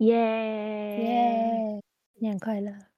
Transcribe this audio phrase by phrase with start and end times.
[0.00, 0.16] 耶
[0.96, 1.82] 耶！
[2.14, 2.90] 新年快乐，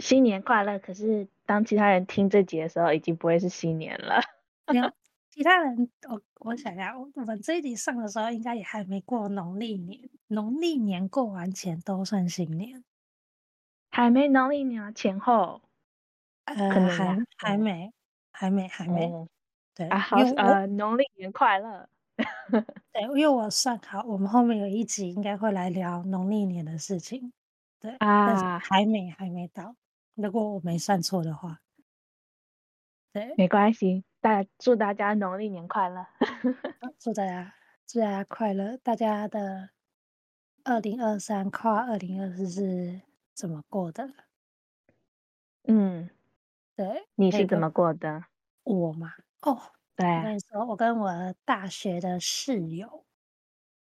[0.00, 0.78] 新年快乐！
[0.78, 4.20] 可是当其他人听这集的时候，已经不会是新年了。
[4.70, 4.90] 没有，
[5.30, 10.08] 其他人，我我想一下，我们这一集上的时候，应该也还没过农历年。
[10.28, 12.84] 农历年过完前都算新年，
[13.92, 15.62] 还没农历年前后，
[16.46, 17.92] 呃，可能还还没，
[18.32, 19.06] 还没，还没。
[19.06, 19.28] 哦、
[19.74, 21.88] 对啊，好，呃，农历年快乐。
[22.92, 27.32] 对，因为我算好，我们后面有一集应该会来聊农历年的事情。
[27.80, 29.76] 对啊，但是还没还没到，
[30.14, 31.60] 如果我没算错的话。
[33.12, 36.06] 对，没关系，大祝大家农历年快乐。
[36.98, 37.54] 祝大家
[37.86, 39.70] 祝大家快乐，大家的
[40.64, 43.02] 二零二三跨二零二四是
[43.32, 44.10] 怎么过的？
[45.68, 46.10] 嗯，
[46.74, 48.24] 对，你是怎么过的？
[48.64, 49.60] 我嘛，哦。
[49.96, 53.04] 对、啊，我跟你说，我跟我大学的室友，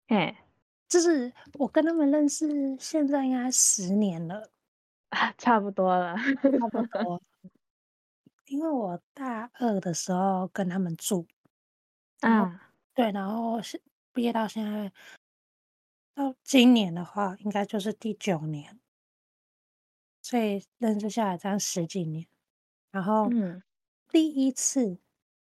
[0.09, 0.45] 哎，
[0.89, 2.47] 就是我跟他们认识，
[2.79, 4.51] 现在应该十年了，
[5.11, 7.21] 啊，差不多了，差不 多。
[8.47, 11.27] 因为我大二的时候跟他们住，
[12.21, 13.81] 啊，对，然后是
[14.13, 14.93] 毕业到现在，
[16.15, 18.81] 到今年的话，应该就是第九年，
[20.23, 22.27] 所以认识下来这样十几年，
[22.91, 23.63] 然后，嗯，
[24.09, 24.99] 第一次。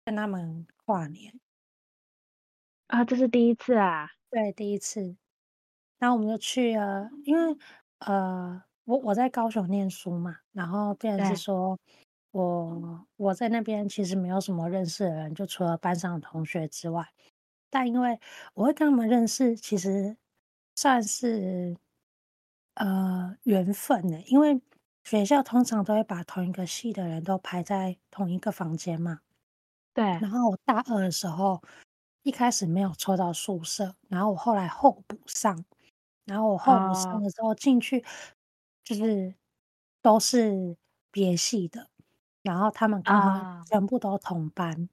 [0.08, 1.38] 跟他们跨年
[2.88, 5.18] 啊，这是第一次啊，对，第一次。
[6.00, 7.58] 然后我们就去了，因为
[8.00, 11.78] 呃，我我在高雄念书嘛，然后变成是说
[12.32, 17.06] 我我在那边其实没有什么认识的人，就除了班上的同学之外，
[17.70, 18.18] 但因为
[18.54, 20.16] 我会跟他们认识，其实
[20.76, 21.76] 算是
[22.76, 24.62] 呃缘分的，因为
[25.04, 29.20] 学校通常都会把同一个系的人都排在同一个房间嘛。
[29.98, 31.62] 对，然后我大二的时候，
[32.24, 35.64] 一开始没有抽到宿舍，然后我后来候补上，
[36.26, 38.04] 然后我候补上的时候进去，
[38.84, 39.36] 就是
[40.02, 40.78] 都是
[41.12, 41.90] 别系的，
[42.44, 44.90] 然后他们刚好全部都同班，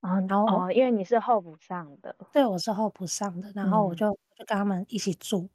[0.00, 5.48] 啊，然后哦，因为你是候补上的，对，我是候补上的，然后我就就跟他们一起住，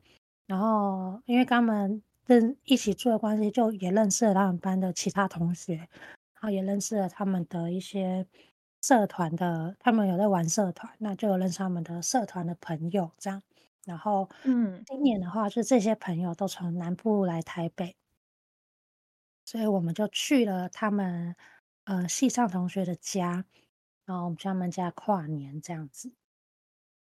[0.47, 5.88] 然后因为跟他们认一起住的关系，就也认识了他们班的其他同学。
[6.44, 8.28] 然后也认识了他们的一些
[8.81, 13.42] 社团的，他们有在玩社团，那就有认识他们的社团的朋友这样。
[13.86, 17.96] 然后，嗯，今年的话，就这些朋友都从南部来台北，
[19.46, 21.34] 所以我们就去了他们
[21.86, 23.46] 呃系上同学的家，
[24.03, 26.12] 然后我们去他们家跨年这样子，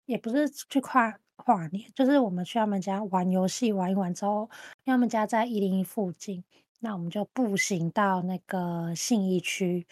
[0.05, 4.47] 也不是去跨跨年，就是我们去他们家玩游戏，玩一玩之后，
[4.83, 6.43] 因为他们家在一零一附近。
[6.83, 9.85] 那我们就步行到那个信义区，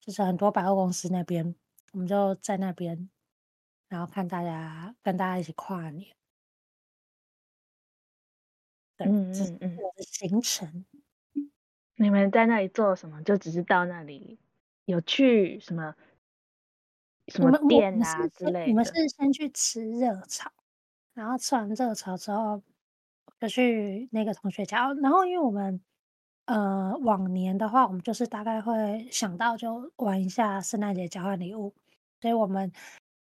[0.00, 1.54] 就是很多百货公司那边，
[1.92, 3.08] 我们就在那边，
[3.88, 6.12] 然后看大家跟大家一起跨年。
[8.96, 10.84] 对，嗯嗯嗯，我的行程。
[11.94, 13.22] 你们在那里做什么？
[13.22, 14.36] 就只是到那里
[14.86, 15.94] 有去什么
[17.28, 18.70] 什么店啊之类的？
[18.72, 20.50] 我们是先去吃热炒，
[21.14, 22.60] 然后吃完热炒之后，
[23.38, 25.80] 就去那个同学家，然后因为我们。
[26.50, 31.72] 呃，往年的话，我们就是大概会想到就玩一下圣诞节交换礼物，
[32.20, 32.72] 所以我们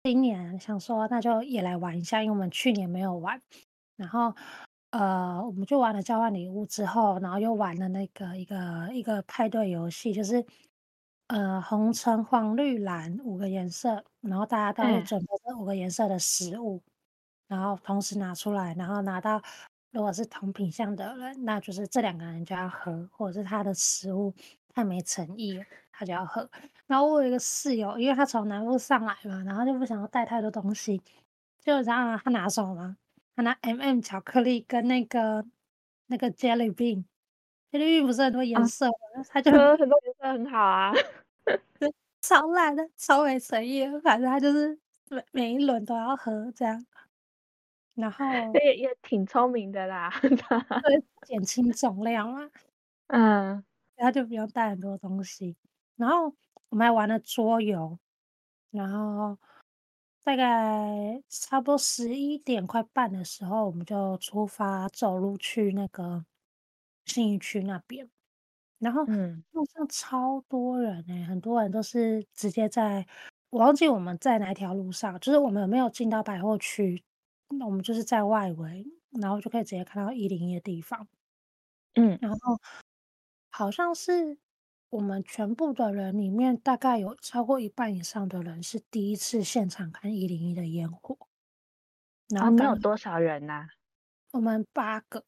[0.02, 3.42] 今年想说，那就也来玩一下，因为我们去年没有玩。
[3.98, 4.34] 然后，
[4.92, 10.46] 呃，我们就玩了交换礼物之后，然后又玩了那个一个一个派对游戏，就是
[11.28, 16.82] 呃红橙黄绿蓝五个颜色，然后大家都会准备这五个颜色的食物，
[17.50, 19.42] 嗯，然后同时拿出来，然后拿到。
[19.92, 24.34] 如果是同品相的人，那就是这两个人就要喝，或者是他的食物
[24.74, 26.48] 太没诚意，他就要喝。
[26.86, 31.02] 然后我有一个室友，因为他从南部上来嘛，然后就不想要带太多东西，
[31.62, 32.98] 就然后他拿什么吗？
[33.36, 35.46] 他拿 M&M 巧克力跟那个
[36.08, 38.94] 那个 Jelly Bean，Jelly Bean 不是很多颜色吗？
[39.30, 40.94] 他、啊、就很多颜色很好啊，
[42.22, 44.78] 超烂的，超没诚意，反正他就是
[45.10, 46.86] 每每一轮都要喝这样。
[47.98, 50.12] 然 后也也挺聪明的啦，
[50.84, 52.50] 对，减轻重量啊，
[53.08, 53.64] 嗯，
[53.96, 55.58] 然后就不用带很多东西。
[55.96, 56.36] 然后
[56.70, 57.98] 我们还玩了桌游，
[58.72, 59.38] 然后
[60.24, 66.26] 大概差不多十一点快半的时候，我们就出发走路去那个
[67.06, 68.10] 信义区那边。
[68.80, 73.06] 然后嗯，路上超多人哎、欸，很多人都是直接在，
[73.50, 77.04] 我忘记我们在哪条路上，就是我们有没有进到百货区。
[77.50, 81.08] 那我们就是在外围，然后就可以直接看到一零一的地方。
[81.96, 82.60] 嗯，然后
[83.50, 84.38] 好像是
[84.90, 91.18] 我们全部的人里面，大概有超过一半以上的人是第一次现场看一零一的烟火。
[92.30, 93.70] 然后你们有多少人呐、啊？
[94.32, 95.24] 我们八个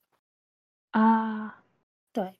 [0.92, 1.64] 啊，
[2.12, 2.38] 对，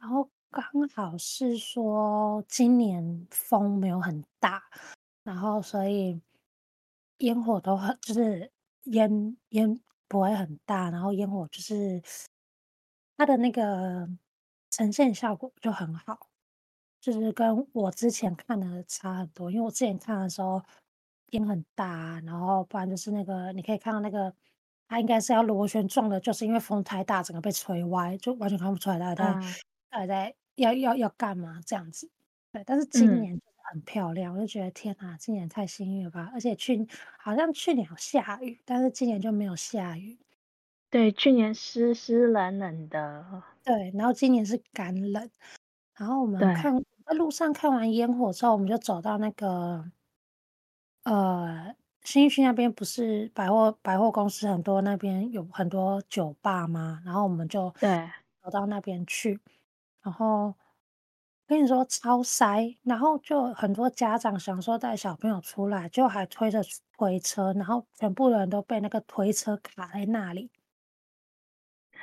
[0.00, 4.64] 然后刚好是说今年风没有很大，
[5.22, 6.20] 然后所以
[7.18, 8.50] 烟火都很就是
[8.84, 12.02] 烟烟不会很大，然后烟火就是
[13.16, 14.08] 它的那个
[14.70, 16.28] 呈现效果就很好。
[17.00, 20.62] 就是跟我之前看的差很多，因为我之前看的时候
[21.30, 24.32] 烟很大，然后不然就是那个你可以看到那个
[24.86, 29.24] 它应该是要螺旋状的，就是因为风太大，整个被吹歪，就完全看不出来它在
[29.90, 32.08] 它、嗯、在要要要干嘛这样子。
[32.52, 36.30] 对，但是今年就是很漂亮，嗯、我就觉得天哪，今年太幸运了吧！
[36.34, 36.86] 而且去
[37.18, 40.18] 好像去年有下雨，但是今年就没有下雨。
[40.90, 43.42] 对，去年湿湿冷冷的。
[43.64, 45.30] 对，然后今年是干冷。
[45.96, 46.84] 然后我们看。
[47.04, 49.84] 在路上看完烟火之后，我们就走到那个
[51.02, 51.74] 呃
[52.04, 57.02] 新义区那边，不是百货百货公司很多，那边有很多酒吧吗？
[57.04, 58.08] 然后我们就对
[58.40, 59.40] 走到那边去，
[60.00, 60.54] 然后
[61.52, 66.60] 跟你说超塞，然后就很多家长想说带小朋友出来，就还推着
[66.96, 70.50] 推车，然后全部人都被那个推车卡在那里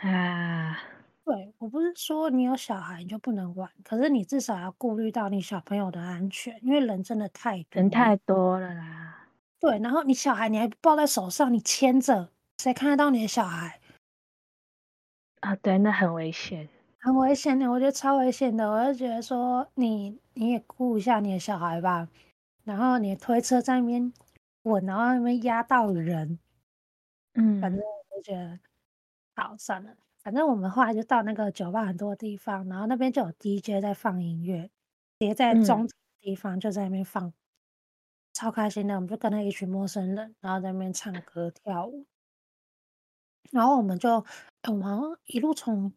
[0.01, 0.80] 啊。
[1.25, 9.28] 对，我不是说你有小孩你就不能玩，可是你至少要顾虑到你小朋友的安全，因为人真的太多，人太多了啦。
[9.60, 13.80] 对，然后你小孩你还抱在手上，你牵着，谁看得到你的小孩？
[15.42, 16.68] 啊，对，那很危险，
[17.01, 18.69] 很危险的，我觉得超危险的。
[18.69, 22.10] 我就觉得说你你也顾一下你的小孩吧，
[22.66, 24.12] 然后你推车在那边
[24.62, 26.38] 滚，然后那边压到人，
[27.36, 28.60] 嗯，反正我就觉得
[29.36, 29.96] 好算了。
[30.22, 34.69] 反正我们后来就到那个酒吧很多地方，然后那边就有 DJ 在放音乐，
[35.18, 37.34] 叠在中的地方就在那边放，嗯、
[38.34, 38.95] 超开心的。
[38.95, 42.06] 我们就跟那一群陌生人，然后在那边唱歌跳舞，
[43.52, 44.25] 然后我们就
[44.68, 45.94] 我们好像一路从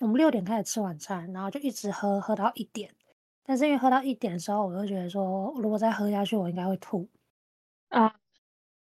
[0.00, 2.90] 我们六点开始吃晚餐，然后就一直喝喝到一点。
[3.44, 7.08] 但是因为喝到一点的时候，我就觉得说，如果再喝下去，我应该会吐
[7.88, 8.14] 啊。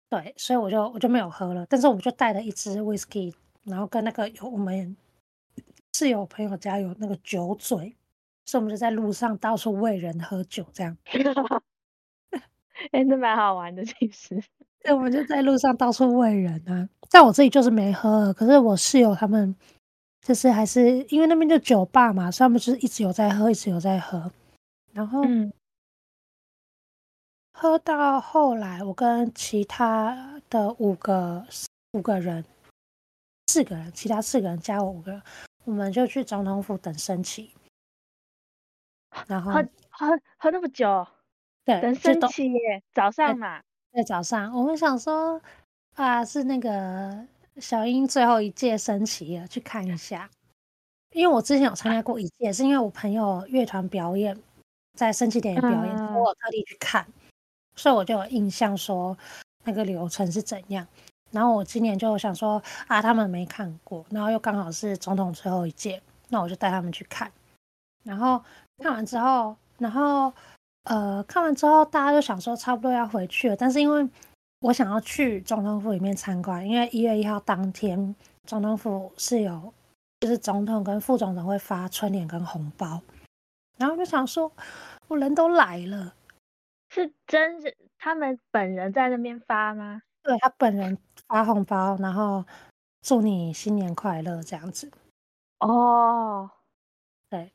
[0.09, 1.67] 对，所以我就我就没有喝了。
[1.69, 3.35] 但是我们就带了一支 whisky。
[3.65, 4.97] 然后跟那个有我们
[5.93, 7.97] 室友朋友家有那个酒嘴，
[8.45, 10.97] 所以我们就在路上到处喂人喝酒，这样。
[12.93, 14.41] 哎、欸，那蛮好玩的，其实。
[14.85, 16.89] 对，我们就在路上到处喂人啊。
[17.11, 19.57] 但我自己就是没喝，可是我室友他们
[20.27, 24.29] 就是还是因为那边就酒吧嘛，所以他们就是一直有在喝，一直有在喝。
[24.93, 25.53] 然后，嗯，
[27.53, 31.47] 喝到后来，我跟其他的五个
[31.93, 32.45] 五个人。
[33.47, 35.23] 四个人，其他四个人加我五个人，
[35.63, 37.53] 我们就去总统府等升旗。
[39.29, 41.07] 然后喝喝喝那么久，
[41.65, 43.63] 对，等升旗耶，早上嘛，
[43.93, 44.53] 在早上。
[44.53, 45.41] 我们想说
[45.95, 47.25] 啊，是那个
[47.61, 50.29] 小英最后一届升旗了，去看一下。
[51.13, 54.37] 因为我之前有参加过一届，是因为我朋友乐团表演
[54.95, 57.07] 在升旗典礼表演，嗯、我特地去看，
[57.75, 59.17] 所以我就有印象说
[59.65, 60.87] 那个流程是怎样。
[61.31, 67.31] 然后我今年就想说啊，他们没看过，然后又刚好是总统最后一届，那我就带他们去看。
[68.05, 68.43] 然后
[68.83, 70.33] 看完之后，然后
[70.85, 74.07] 呃，看完之后大家就想说差不多要回去了，但是因为
[74.61, 79.73] 我想要去总统府里面参观，因为一月一号当天总统府是有，
[80.21, 83.01] 就是总统跟副总统会发春联跟红包，
[83.77, 84.51] 然后就想说，
[85.09, 86.15] 我人都来了，
[86.89, 90.03] 是真是他们本人在那边发吗？
[90.23, 90.97] 对，他本人
[91.29, 92.45] 发红包，然后
[93.03, 94.91] 祝你新年快乐这样子。
[95.61, 96.51] 哦，
[97.29, 97.53] 对。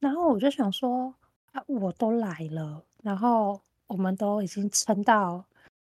[0.00, 1.14] 然后我就想说，
[1.52, 5.44] 啊，我都来了，然后我们都已经撑到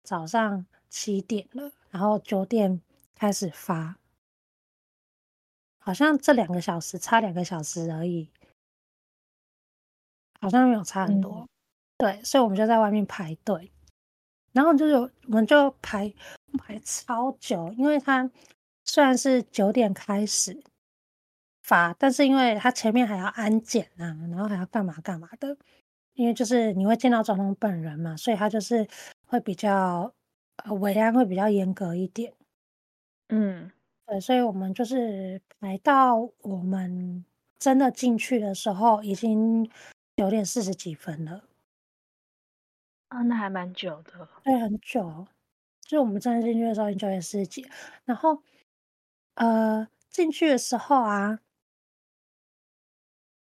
[0.06, 2.80] 早上七点了，然后九点
[3.16, 3.96] 开始发，
[5.80, 8.30] 好像这两个小时差两个小时而已，
[10.40, 11.40] 好像没有差很多。
[11.40, 11.48] 嗯、
[11.98, 13.72] 对，所以我们就在外面排队。
[14.52, 16.14] 然后就有，我们就排
[16.56, 18.30] 排超久，因为他
[18.84, 20.62] 虽然是九点开始
[21.62, 25.54] 发，但是因为他前面还要安检啊，然后还要干嘛干嘛的，
[26.14, 28.88] 因为就是你会见到总统本人嘛，所以他就是
[29.26, 30.14] 会比较
[30.64, 32.32] 呃，维安会比较严格一点。
[33.28, 33.70] 嗯，
[34.06, 37.24] 对，所以我们就是排到我们
[37.58, 39.68] 真的进去的时候，已经
[40.16, 41.44] 九点四十几分了。
[43.08, 45.26] 啊，那还蛮久的，对，很久。
[45.82, 47.64] 就我们真的进去的时候，已经九点四十几。
[48.04, 48.42] 然后，
[49.34, 51.38] 呃，进去的时候啊，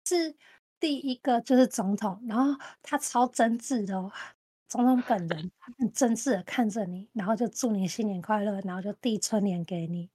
[0.04, 0.36] 是
[0.78, 4.12] 第一个就是总统，然后他超真挚的哦，
[4.68, 10.10] 总统本人很真挚的看着你，然后就祝你新年快乐，然后就递春联给你。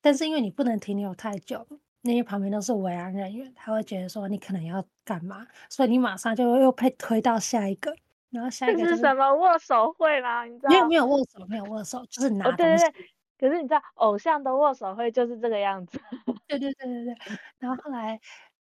[0.00, 1.66] 但是因为你不能停留太久，
[2.02, 7.94] 因为旁边都是维安人员，他会觉得说你可能要干嘛，所以你马上就又被推到下一个，
[8.30, 10.44] 然后下一个、就是、是什么握手会啦？
[10.44, 10.70] 你知道？
[10.70, 12.54] 没有没有握手，没有握手，就是拿东西。
[12.54, 13.10] 哦、对对对。
[13.36, 16.00] 可是你知道，偶像的握手会就是这个样子。
[16.46, 17.16] 对对对对对。
[17.58, 18.20] 然后后来，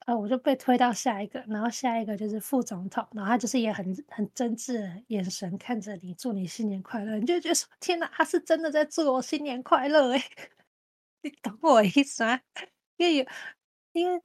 [0.05, 7.17] 呃，我就被推到下一个，然后下一个就是副总统，然后他就是也很很真挚的眼神看着你，祝你新年快乐。
[7.17, 10.23] 你就觉得说，天哪，他是真的在祝我新年快乐哎。
[11.21, 12.39] 你懂我意思吗？
[12.97, 13.25] 因为有，
[13.93, 14.21] 因为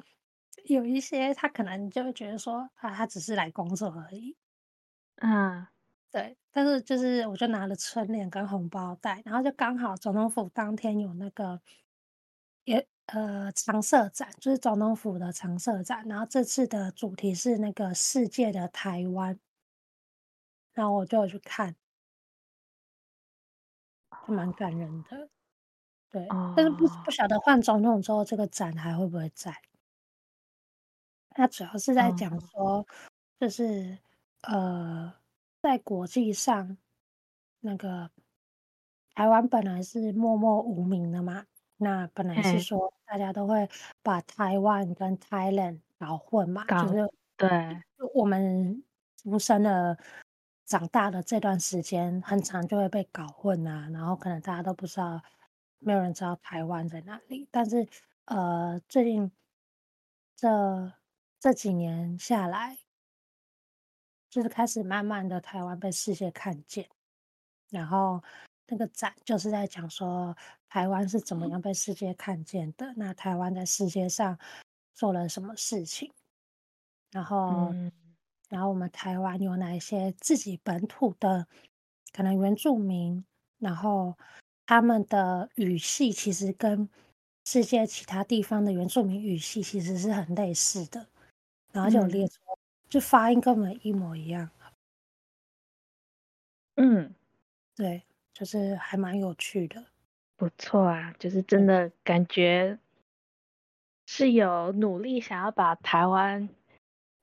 [0.65, 4.37] 有一些他可能就会觉得说啊，他只是来工作而已。
[5.17, 5.67] 嗯，
[6.11, 6.37] 对。
[6.51, 11.61] 但是就是我就拿了春联跟红包袋，然后就刚好总统府当天有那个
[12.65, 16.07] 也呃常设展，就是总统府的常设展。
[16.09, 19.39] 然后这次的主题是那个世界的台湾，
[20.75, 21.75] 然后我就有去看，
[24.27, 25.29] 就蛮感人的。
[26.11, 29.55] 对，哦、但是不不晓得换总统之后，这个展还会不会在？
[31.37, 32.87] 那主要是在讲说，哦、
[33.39, 33.99] 就是
[34.43, 35.15] 呃，
[35.63, 36.77] 在国际上，
[37.61, 38.11] 那个
[39.15, 41.47] 台湾本来是默默无名的嘛，
[41.77, 43.69] 那本来是说大家都会
[44.03, 47.83] 把台湾跟 Thailand 搞混嘛，搞就是对，
[48.15, 48.85] 我们
[49.17, 49.99] 出生的、
[50.67, 55.21] 长大的这段时间，很长就会被搞混啊，然后可能大家都不知道。
[55.81, 57.87] 没有人知道台湾在哪里，但是
[58.25, 59.31] 呃，最近
[60.35, 60.93] 这
[61.39, 62.79] 这几年下来，
[64.29, 66.89] 就是开始慢慢的台湾被世界看见，
[67.71, 68.21] 然后
[68.69, 70.37] 那个展就是在讲说
[70.69, 74.39] 台湾是怎么样被世界看见的，那台湾在世界上
[74.95, 76.13] 做了什么事情，
[77.11, 77.91] 然后、嗯、
[78.49, 81.47] 然后我们台湾有哪一些自己本土的
[82.13, 83.25] 可能原住民，
[83.59, 84.17] 然后。
[84.71, 86.87] 他们的语系其实跟
[87.47, 91.07] 世界其他地方的原住民语系其实是很类似的，
[91.73, 92.61] 然后就列出，嗯、
[92.91, 94.51] 就发音根本一模一样。
[96.75, 97.15] 嗯，
[97.75, 98.03] 对，
[98.39, 99.85] 就是还蛮有趣的，
[100.37, 102.79] 不错啊，就是真的感觉
[104.07, 106.49] 是有努力想要把台湾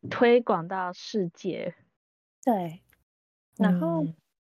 [0.10, 1.74] 推广到世界。
[2.44, 2.82] 对，
[3.56, 4.04] 然后。
[4.04, 4.16] 嗯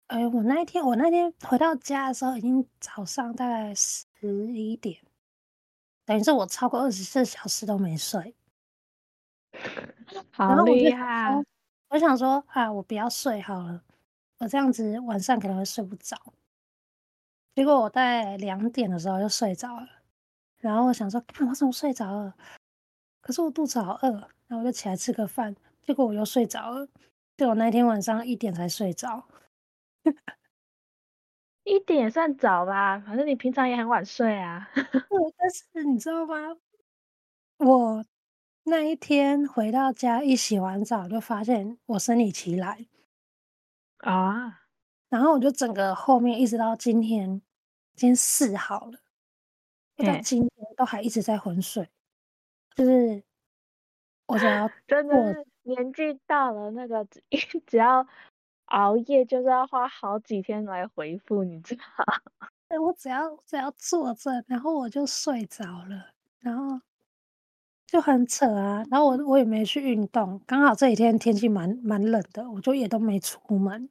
[0.08, 4.08] 哎，我那一天，我那天回到家的时候，已经早上大概十
[4.54, 5.02] 一点，
[6.06, 8.34] 等于是我超过二十四小时都没睡。
[10.32, 11.44] 好厉害！
[11.90, 13.84] 我想说啊，我不要睡好了，
[14.38, 16.16] 我这样子晚上可能会睡不着。
[17.58, 19.88] 结果我在两点的时候就睡着了，
[20.58, 22.36] 然后我想说，看我怎么睡着了？
[23.20, 24.12] 可是我肚子好饿，
[24.46, 26.88] 然后我就起来吃个饭，结果我又睡着了。
[27.36, 29.28] 对，我那天晚上一点才睡着。
[31.64, 34.70] 一点也算早吧，反正你平常也很晚睡啊。
[35.36, 36.56] 但是你知道吗？
[37.58, 38.06] 我
[38.66, 42.86] 那一天回到家一洗完澡，就发现我生理期来
[43.98, 44.62] 啊，
[45.10, 47.42] 然后我就整个后面一直到今天，
[47.98, 48.98] 今天四号了，
[49.98, 51.90] 到今天都还一直在昏睡，
[52.76, 53.22] 就是
[54.28, 57.22] 我想要 真的年纪到了，那个只
[57.68, 58.08] 只要。
[58.68, 61.84] 熬夜就是要花好几天来回复，你知道？
[62.68, 66.08] 对，我只要只要坐着，然后我就睡着了，
[66.40, 66.82] 然后
[67.86, 68.84] 就很扯啊。
[68.92, 73.90] 然后我我也没去运动，刚好这几天天气蛮蛮冷的，我就也都没出门，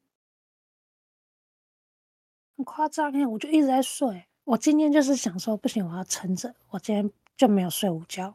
[2.56, 3.26] 很夸张耶！
[3.26, 4.26] 我就一直在睡。
[4.44, 6.54] 我今天就是想说，不行，我要撑着。
[6.68, 8.34] 我今天就没有睡午觉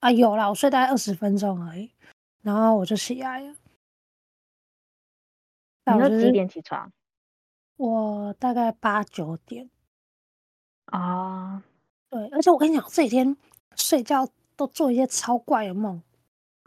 [0.00, 1.90] 啊，有啦，我睡大概二十分钟而已，
[2.42, 3.56] 然后我就起来了。
[5.86, 6.92] 你都几点起床？
[7.76, 9.68] 我大概八九点。
[10.86, 11.62] 啊，
[12.10, 13.36] 对，而且我跟你讲，这几天
[13.74, 16.02] 睡觉都做一些超怪的梦。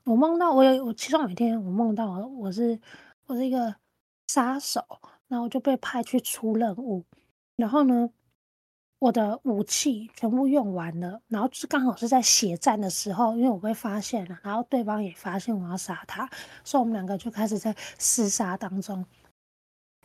[0.03, 2.79] 我梦到我有，我其中有一天我梦到我是
[3.27, 3.75] 我是一个
[4.27, 4.83] 杀手，
[5.31, 7.05] 然后我就被派去出任务，
[7.55, 8.09] 然后呢，
[8.99, 16.29] 我的武器全部用完了，然后就是刚好是在血战的时候，因为我被发现了，然后对方也发现我要杀他，
[16.65, 18.97] 所以我们两个就开始在厮杀当中。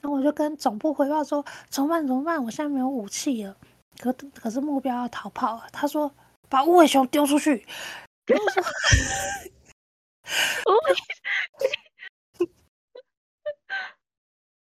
[0.00, 2.06] 然后我就跟总部汇报说：“怎么办？
[2.06, 2.40] 怎么办？
[2.44, 3.56] 我现在没有武器了，
[3.98, 6.08] 可可是目标要逃跑。”他说
[6.48, 7.66] ：“把无尾熊丢出去。”
[8.26, 8.62] 然后说
[10.70, 10.94] ：“无尾，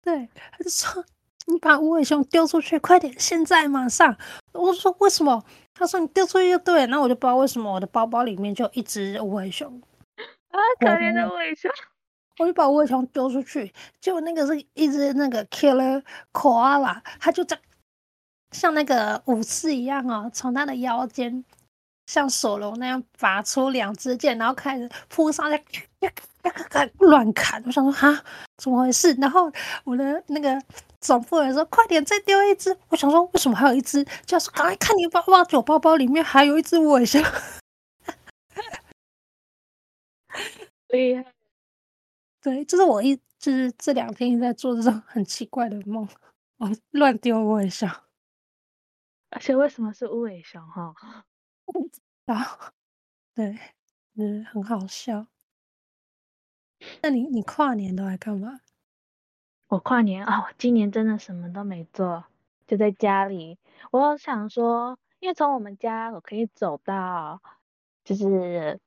[0.05, 1.05] 对，他就说。”
[1.47, 3.15] 你把无尾熊丢出去，快点！
[3.21, 4.17] 现在马上！
[4.53, 5.45] 我说为什么？
[5.75, 6.87] 他说你丢出去就对了。
[6.87, 9.71] 那我就不知道为什么我的包包里面就一只无尾熊
[10.49, 11.71] 啊，可怜的无尾熊。
[12.41, 13.71] 我就把无尾熊丢出去，
[14.01, 17.61] 结果那个是一只那个 killer koala，它就在
[18.53, 21.45] 像那个武士一样哦，从它的腰间
[22.07, 25.65] 像索隆那样拔出两支箭，然后开始扑上来，
[26.99, 27.63] 乱砍。
[27.65, 28.25] 我想说哈，
[28.57, 29.13] 怎么回事？
[29.15, 29.51] 然后
[29.85, 30.61] 我的那个
[31.01, 34.05] 总副人说：“快点，再丢一只。”我想说为什么还有一只？
[34.27, 37.23] 就是刚才看你包包，就包包里面还有一只无尾熊。
[40.89, 41.33] 厉害。
[42.43, 46.07] 对，就是我一就是这两天一直在做这种很奇怪的梦，
[46.59, 47.89] 我乱丢无尾熊，
[49.31, 50.95] 而且为什么是无尾熊哈？
[51.67, 52.35] 不知道，
[53.35, 53.59] 对，
[54.15, 55.27] 嗯，很好笑。
[57.03, 58.61] 那你你跨年都来干嘛？
[59.69, 62.25] 我跨年哦，今年真的什么都没做，
[62.67, 63.59] 就在家里。
[63.91, 67.43] 我想说，因为从我们家我可以走到，
[68.05, 68.81] 就是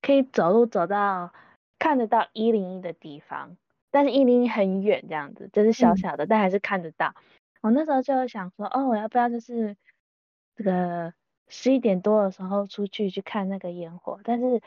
[0.00, 1.32] 可以走路走到。
[1.78, 3.56] 看得到一零一的地方，
[3.90, 7.12] 但是一零一很远，这样子就是小小的，嗯、但还是看得到。
[7.60, 9.76] 我那时候就想说，哦，我要不要就是
[10.54, 11.12] 这个
[11.54, 14.18] 十一点多的时候出去去看那个烟火？
[14.24, 14.62] 但是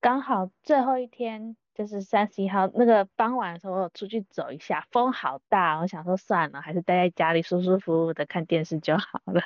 [0.00, 9.42] 刚好最后一天就是三十一号那个傍晚的时候，我出去走一下，风好大，我想说算了，还是待在家里舒舒服服的看电视就好了，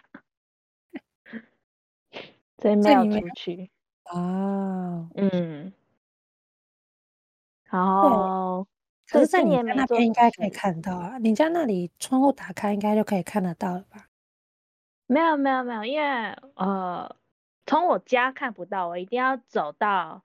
[2.59, 3.71] 所以没有出去。
[4.05, 5.73] 哦，嗯。
[7.65, 8.67] 然后，
[9.09, 14.06] 可是在你家那边应该可以看到啊，你家那里窗户打开应该就可以看得到了吧？
[15.07, 17.17] 没有没有没有，因为呃，
[17.65, 20.23] 从我家看不到，我一定要走到，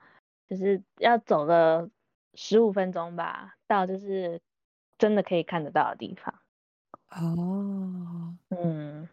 [0.48, 1.90] 就是要走个
[2.34, 4.42] 十五分钟吧，到就是
[4.98, 6.34] 真的可以看得到的地方。
[7.10, 9.08] 哦，嗯，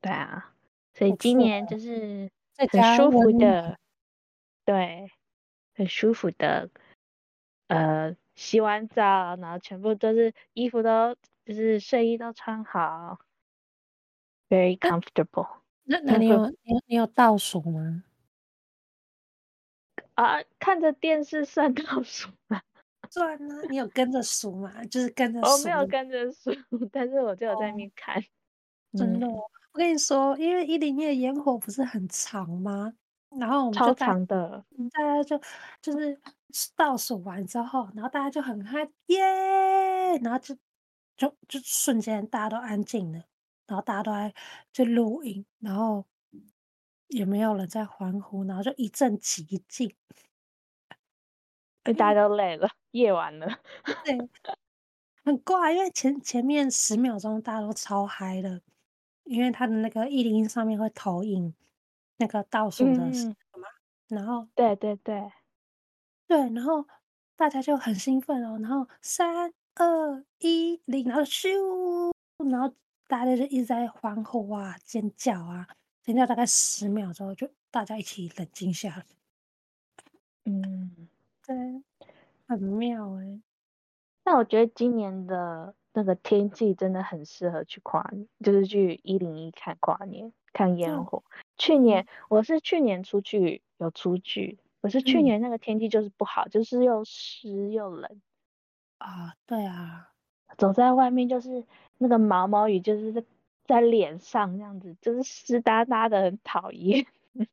[0.00, 0.52] 对啊，
[0.94, 3.78] 所以今年就是很舒服的，
[4.64, 5.10] 对，
[5.74, 6.70] 很舒服的。
[7.68, 13.18] 呃，洗完澡，然后全部都是衣服都就是睡衣都穿好
[14.54, 15.48] ，very comfortable。
[15.84, 18.04] 那那你有你你有倒数吗？
[20.14, 22.60] 啊，看着电视算倒数吗？
[23.10, 24.84] 算呢，你有跟着数吗？
[24.84, 25.50] 就是跟着数。
[25.50, 26.50] 我没有跟着数，
[26.90, 28.22] 但是我就有在那边看。
[28.96, 32.92] 真的，我跟你说，因为一零一的烟火不是很长吗？
[33.40, 35.40] 然后我们就超长的，大家就
[35.82, 36.16] 就是
[36.76, 40.56] 倒数完之后，然后大家就很嗨耶，然后就
[41.16, 43.24] 就就瞬间大家都安静了，
[43.66, 44.34] 然后大家都在
[44.72, 46.04] 就录音，然后
[47.08, 49.94] 也没有人在欢呼，然后就一阵寂静，
[51.82, 53.46] 大家都累了，夜晚了，
[54.04, 54.18] 对，
[55.24, 58.60] 很怪，因为前前面十秒钟大家都超嗨的，
[59.24, 61.54] 因为他的那个一零一上面会投影。
[62.16, 63.66] 那个倒数的是什么？
[64.08, 65.32] 嗯、然后对对对
[66.28, 66.86] 对，然后
[67.34, 72.14] 大家就很兴奋哦，然后三二一零，然后咻，
[72.48, 72.72] 然后
[73.06, 75.68] 大家就一直在欢呼啊、尖叫啊，
[76.02, 79.06] 尖叫大概十秒之后，就大家一起冷静下来。
[80.44, 81.08] 嗯，
[81.46, 81.82] 对，
[82.46, 83.40] 很妙哎。
[84.24, 90.32] 那我觉得今年的那个天气真的很适合去跨年，就是去一零一看跨年。
[90.54, 91.24] 看烟火，
[91.58, 98.22] 去年我是去年出去有出去，可是去年那个天气就是不好，嗯、就是又湿又冷
[98.98, 99.34] 啊。
[99.46, 100.12] 对啊，
[100.56, 101.64] 走在外面就是
[101.98, 103.24] 那个毛毛雨，就是在
[103.66, 107.06] 在脸上这样子，就是湿哒哒的，很讨厌。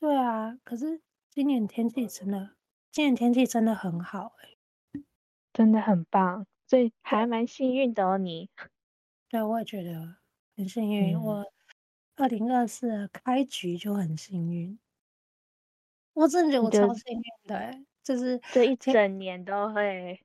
[0.00, 2.50] 对啊，可是今年天气真的，
[2.90, 4.48] 今年天气真的很好哎、
[4.92, 5.04] 欸，
[5.52, 8.18] 真的很棒，所以还蛮幸运的哦。
[8.18, 8.48] 你，
[9.28, 10.16] 对，我也觉得
[10.56, 11.52] 很幸运，嗯、我。
[12.20, 14.76] 二零二四开局就很幸运，
[16.14, 20.20] 我真的觉得我超幸运的、欸，就是这一整年都会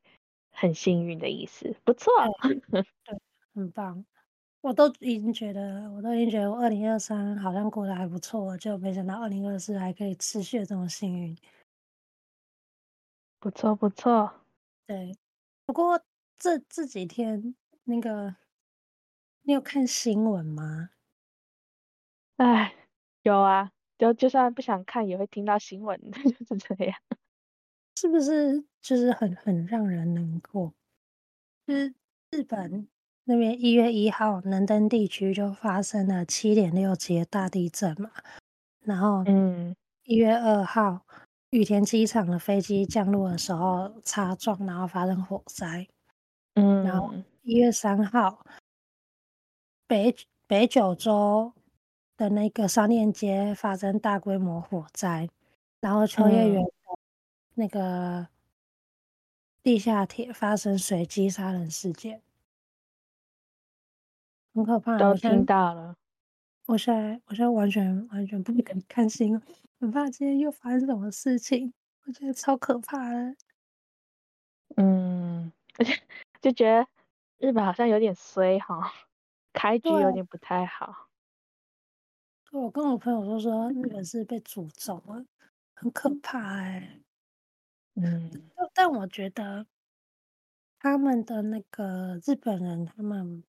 [0.54, 2.12] 很幸运的意思，不错，
[2.72, 2.84] 对，
[3.54, 4.06] 很棒。
[4.62, 11.36] 我都已经觉得，我都已经觉得我二零二三好像过得还不错，就没想到二零二四还可以持续这么幸运，
[13.40, 14.34] 不错不错。
[14.86, 15.18] 对，
[15.66, 16.02] 不过
[16.38, 18.36] 这这几天那个，
[19.42, 20.92] 你有看新闻吗？
[22.38, 22.74] 哎，
[23.24, 26.98] 有啊，就就算不想看，也会听到新闻， 就是这样，
[28.04, 28.62] 是不是？
[28.82, 30.74] 就是很很让人难过。
[31.66, 31.94] 就是
[32.32, 32.86] 日本
[33.24, 38.12] 那边一月一号，能登地区就发生了七点六级的大地震嘛，
[38.82, 41.06] 然后，嗯，一月二号，
[41.52, 45.88] 羽田机场的飞机降落的时候擦撞，然后发生火灾，
[46.56, 47.14] 嗯，然后
[47.44, 48.46] 一月三号，
[49.88, 50.14] 北
[50.46, 51.54] 北九州。
[52.16, 55.28] 的那个商店街发生大规模火灾，
[55.82, 56.72] 然后秋叶原的
[57.56, 58.28] 那个
[59.62, 62.22] 地下铁发生随机杀人事件，
[64.54, 64.98] 很可怕。
[64.98, 65.96] 都听到了，
[66.66, 69.42] 我现在我现在完全完全不敢看新闻，
[69.80, 71.74] 很怕今天又发生什么事情，
[72.06, 73.36] 我觉得超可怕的。
[74.78, 76.02] 嗯，而且
[76.42, 76.88] 就觉得
[77.38, 78.92] 日本好像有点衰哈，
[79.54, 81.10] 开局有点不太好。
[82.52, 85.26] 我跟我朋友都说，日本是被诅咒了，
[85.74, 87.03] 很可怕哎、欸。
[87.96, 88.32] 嗯，
[88.74, 89.66] 但我觉得
[90.82, 93.44] 他们的那个日本人，他们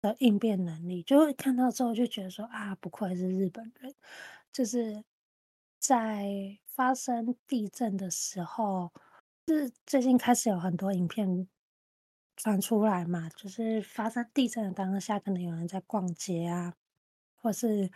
[0.00, 3.94] 的应变能力，就会看到之后就觉得说啊，不愧是日本人。
[4.52, 5.04] 就是
[5.78, 8.92] 在发生地震的时候，
[9.46, 11.48] 是最近开始有很多影片
[12.36, 16.74] 传出来嘛，就是发生地震的当下，可能有人在逛街啊，
[17.36, 17.90] 或是。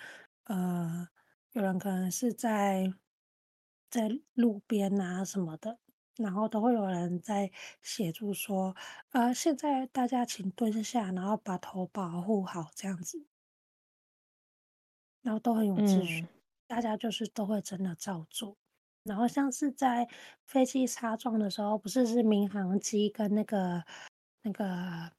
[0.46, 1.08] 呃，
[1.52, 2.92] 有人可能是在
[3.90, 5.78] 在路边啊什么的，
[6.16, 7.50] 然后都会有人在
[7.82, 8.74] 协助说，
[9.10, 13.26] 呃，现在大家请蹲下，然后把头保护好，这样子，
[15.22, 16.28] 然后都很有秩序，嗯、
[16.66, 18.56] 大家就是都会真的照做。
[19.04, 20.08] 然后像是在
[20.46, 23.84] 飞机擦撞的时候，不是是民航机跟那个
[24.42, 25.12] 那个。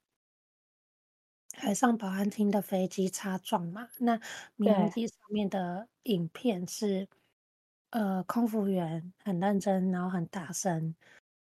[1.58, 4.20] 海上保安厅的飞机擦撞嘛，那
[4.58, 7.08] 民航机上面的影片是，
[7.96, 10.94] 呃，空服员很认真，然后很大声，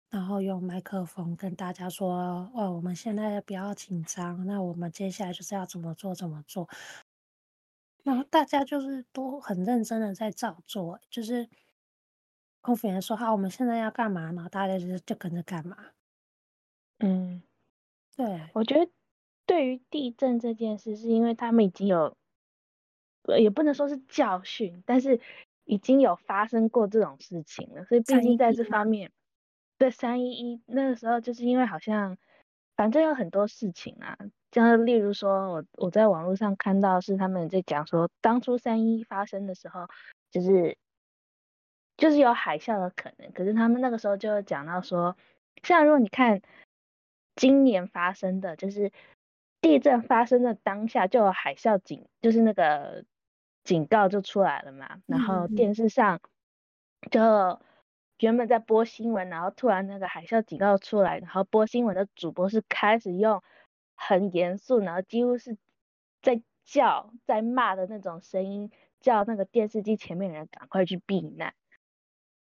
[0.09, 6.67] 然后用麦克风跟大家说：“哦，我们现在不要紧张，那我们接下来就是要怎么做怎么做。”
[8.03, 11.47] 然后大家就是都很认真的在照做，就是
[12.63, 15.77] 空服员说：“好，我们现在要干嘛？”然后大家就是就跟着干嘛。
[17.01, 17.43] 嗯，
[18.17, 18.91] 对，我觉得。
[19.45, 22.15] 对于地震这件事，是因为他们已经有，
[23.39, 25.19] 也不能说是教训，但是
[25.69, 29.13] 已经有发生过这种事情了，所以毕竟在这方面，
[29.79, 32.17] 对三一一那个时候，就是因为好像
[32.75, 34.17] 反正有很多事情啊，
[34.51, 39.87] 像例如说我我在网络上看到是他们在讲说，当初三一一发生的时候，
[40.31, 40.77] 就是
[41.97, 45.17] 就是有海啸的可能，可是他们那个时候就讲到说，
[45.63, 46.41] 像如果你看
[47.37, 48.91] 今年发生的就是。
[49.61, 53.05] 地震发生的当下就有海啸警，就是那个
[53.69, 55.03] 警告就出来了嘛。
[55.05, 56.21] 然后电视上
[57.11, 57.61] 就
[58.19, 63.43] 原本在播新闻，然后突然那个海啸警告出来，然后播新闻的主播是开始用
[63.95, 65.59] 很严肃，然后几乎是
[66.23, 71.53] 在叫、在骂的那种声音，叫那个电视机前面的人赶快去避难。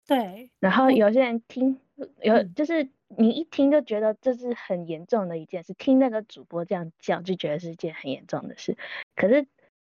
[0.06, 1.80] 对，然后有些人听，
[2.22, 2.90] 有就是。
[3.18, 8.78] 你一听就觉得这是很严重的一件事，听那个主播这样叫就觉得是一件很严重的事。
[9.16, 9.48] 可是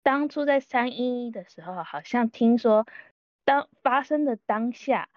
[0.06, 2.86] 当初在三一一的时候，好像听说
[3.44, 5.10] 当发生的当下，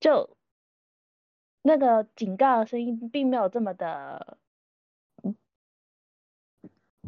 [0.00, 0.36] 就
[1.62, 4.38] 那个警告的声音并没有这么的，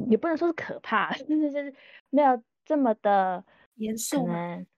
[0.09, 1.75] 也不能说是可怕， 就是就是
[2.11, 4.25] 没有这么的严肃，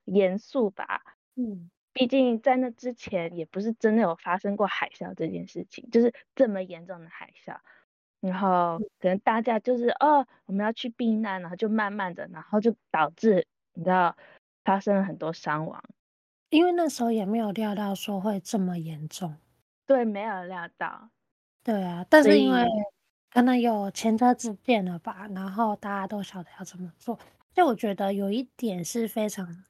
[0.07, 1.03] 严肃吧。
[1.35, 1.71] 嗯。
[1.93, 7.59] 毕竟在那之前也不是真的有发生过海啸这件事情，就是这么严重的海啸，
[8.21, 14.17] 然后可能大家就是哦，我们要去避难，然后就慢慢的，然后就导致你知道
[14.65, 15.83] 发生了很多伤亡，
[16.51, 19.37] 因为那时候也没有料到说会这么严重，
[19.87, 21.11] 对，没有料到，
[21.63, 22.65] 对啊，但是因为
[23.31, 27.17] 可能有前车之鉴了吧，然后大家都晓得要怎么做，
[27.55, 29.65] 所以我觉得有一点是非常。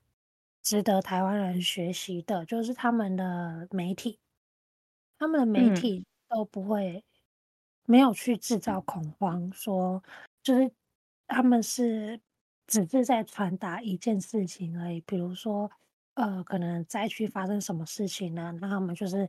[0.61, 4.19] 值得台湾人学习的，就是他们的媒体，
[5.19, 7.03] 他们的媒体都不会
[7.91, 10.03] 没有去制造恐慌，说
[10.43, 10.71] 就是
[11.27, 12.21] 他们是
[12.67, 15.01] 只是在传达一件事情而已。
[15.01, 15.71] 比如说，
[16.13, 18.53] 呃，可能灾区发生什么事情呢？
[18.61, 19.27] 那他们就是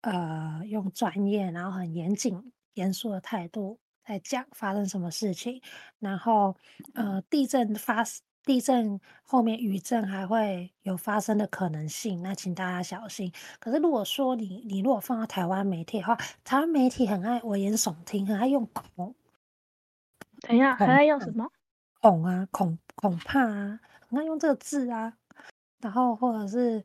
[0.00, 5.62] 呃用专业，然后很严谨、严肃的态度在讲发生什么事情，
[6.00, 6.56] 然后
[6.94, 8.20] 呃地震发生。
[8.44, 13.32] 地震后面余震还会有发生的可能性，那请大家小心。
[13.60, 19.14] 可是如果说你你如果放到台湾媒体的话，台湾媒体很爱危言耸听，很爱用恐，
[20.40, 21.48] 等一下，很爱用什么
[22.00, 25.16] 恐啊恐恐怕啊，很爱用这个字啊，
[25.80, 26.84] 然后或者是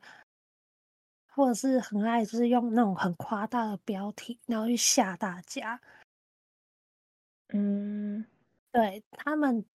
[1.34, 5.82] 或者是很爱就是用那种很夸大的标题，然后去吓大家。
[7.50, 8.26] 嗯，
[8.72, 9.66] 对他们。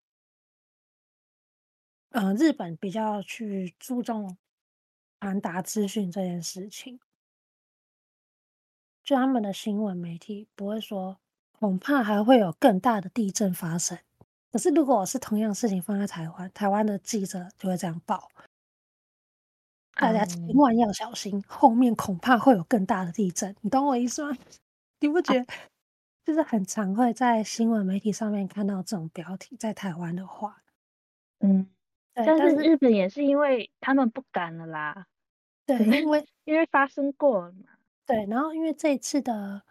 [2.12, 4.36] 嗯、呃，日本比较去注重
[5.20, 7.00] 传达资讯这件事情，
[9.04, 11.18] 就他们的新闻媒体不会说
[11.52, 13.98] 恐怕还会有更大的地震发生。
[14.50, 18.28] 可是如果我是同样事情放在台湾，台湾的记者就会这样报。
[19.94, 23.54] 大家千万要小心，嗯、后面恐怕会有更大的地震。
[23.60, 24.36] 你懂我意思吗？
[25.00, 25.46] 你不觉得？
[26.24, 30.62] 就是很常会在新闻媒体上面看到这种标题，在台湾的话，
[31.40, 31.68] 嗯，
[32.14, 35.06] 但是日本也是因为他们不敢了啦。
[35.64, 37.72] 对，因为因为发生过了嘛。
[38.06, 39.62] 对，然后因为这一次的，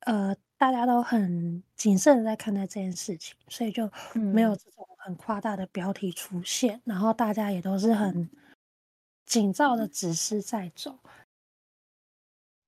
[0.00, 8.30] 呃，大家都很谨慎的在看待这件事情，所以就没有这种很夸大的标题出现，嗯、然后大家也都是很
[9.24, 10.98] 紧照的指示在走。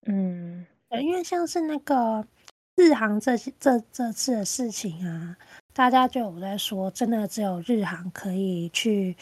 [0.06, 2.26] 嗯，对，因为像是那个。
[2.80, 5.36] 日航这这这次的事情啊，
[5.78, 9.16] 大家就有在说，真的只有日航可以去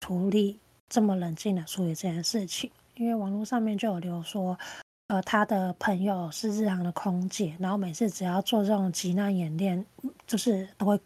[0.00, 2.70] 处理这么冷静的处理这件事情。
[2.96, 4.58] 因为网络上面就有流说，
[5.06, 9.82] 呃，他的朋友是日航的空姐，然后每次只要做这种急难演练，
[10.26, 11.00] 就是都会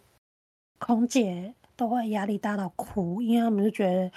[0.80, 4.10] 空姐都会压力大到哭，因为他们就觉得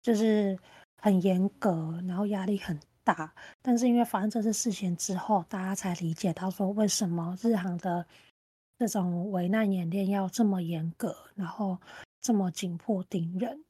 [0.00, 0.56] 就是
[1.02, 2.78] 很严格，然后压力很。
[3.06, 3.32] 大，
[3.62, 8.04] 但是因为发生这次事情之后，大家才理解到说为什么日航的
[8.78, 11.78] 这种危难演练要这么严格，然后
[12.20, 13.64] 这么紧迫盯人。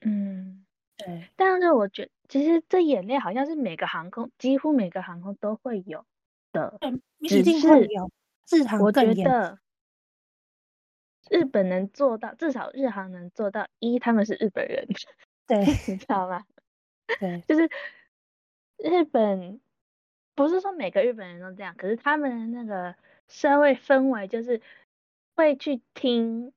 [0.00, 0.64] 嗯，
[0.96, 1.30] 对。
[1.36, 6.04] 但是我觉得，其实这演练好像是每个航空，几乎每个航空都会有
[6.52, 6.78] 的，
[7.18, 8.10] 一定会有。
[8.50, 9.58] 日航我觉得
[11.30, 13.66] 日本能做到，至少日航能做到。
[13.80, 14.86] 一，他们是日本人，
[15.46, 16.44] 对， 你知道吗？
[17.20, 17.68] 对，就是。
[18.78, 19.58] 日本
[20.34, 22.94] 不是说每个日本人都这样，可是他们那个
[23.28, 24.60] 社会氛围就是
[25.34, 26.52] 会去听，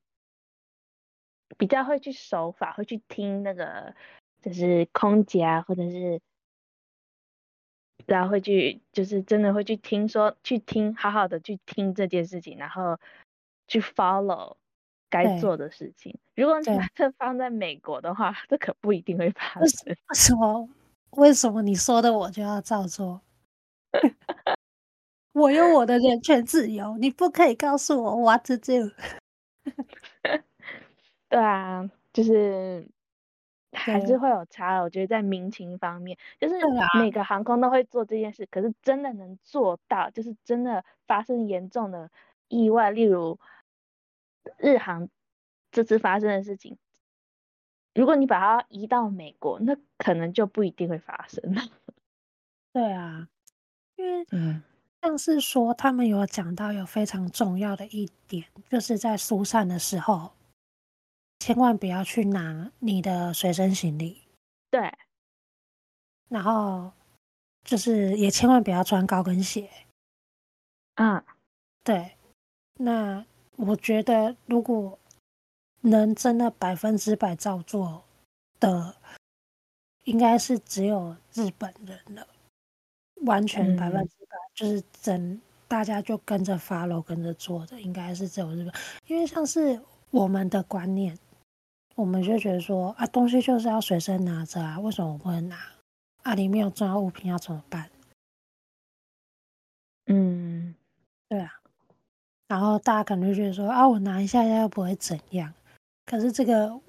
[1.57, 3.93] 比较会去守法，会去听那个
[4.41, 6.21] 就是空姐啊，或者是
[8.05, 12.97] 然后会去就是真的会去听说去听，好好的去听这件事情，然后
[13.67, 14.55] 去 follow
[15.09, 16.17] 该做的事情。
[16.35, 19.89] 如果你把这放在美国的话，这可不一定会发生。
[19.89, 20.69] 为什么？
[21.17, 23.21] 为什么你说的我就要照做？
[25.39, 28.91] 我有我的人权自由，你不可以告诉我 what to do。
[31.29, 32.89] 对啊，就是
[33.71, 34.81] 还是会有差。
[34.81, 36.55] 我觉得在民情方面，就是
[36.99, 42.09] 每个航空都会做这件事，可是真的能做到，就是真的发生严重的
[42.47, 43.39] 意外，例如
[44.57, 45.07] 日航
[45.71, 46.77] 这次发生的事情。
[47.95, 51.61] 如果你把它移到美国，那可能就不一定会发生了。
[52.73, 53.27] 对啊，
[53.95, 54.63] 因为嗯，
[55.01, 60.31] 像是说他们有讲到有非常重要的一点，就是在疏散的时候，
[61.39, 64.21] 千万不要去拿你的随身行李。
[64.69, 64.93] 对，
[66.27, 66.91] 然后
[67.63, 69.69] 就是也千万不要穿高跟鞋。
[70.95, 71.23] 嗯，
[71.83, 72.15] 对。
[72.81, 74.99] 那我觉得如果
[75.81, 78.03] 能真的百分之百照做
[78.59, 78.95] 的，
[80.03, 82.27] 应该是只有日本人了。
[83.25, 88.73] 完全百分之百就是真，大家就跟着 follow 跟着做的，应该是只有日本。
[89.07, 89.79] 因为像是
[90.11, 91.17] 我们的观念，
[91.95, 95.57] 我们就觉得说啊，东西就是要随身拿着啊，为什么我不能拿？
[96.23, 97.89] 啊，里面有重要物品要怎么办？
[100.07, 100.75] 嗯，
[101.27, 101.53] 对啊。
[102.47, 105.53] 然后大家可能就觉得说啊，我拿一下下又不会怎样。
[106.05, 106.79] 可是这个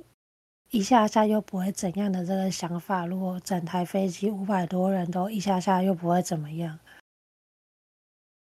[0.70, 6.78] 一下下又不会怎样的这个想法，如果整台飞机五百多人都一下下又不会怎么样，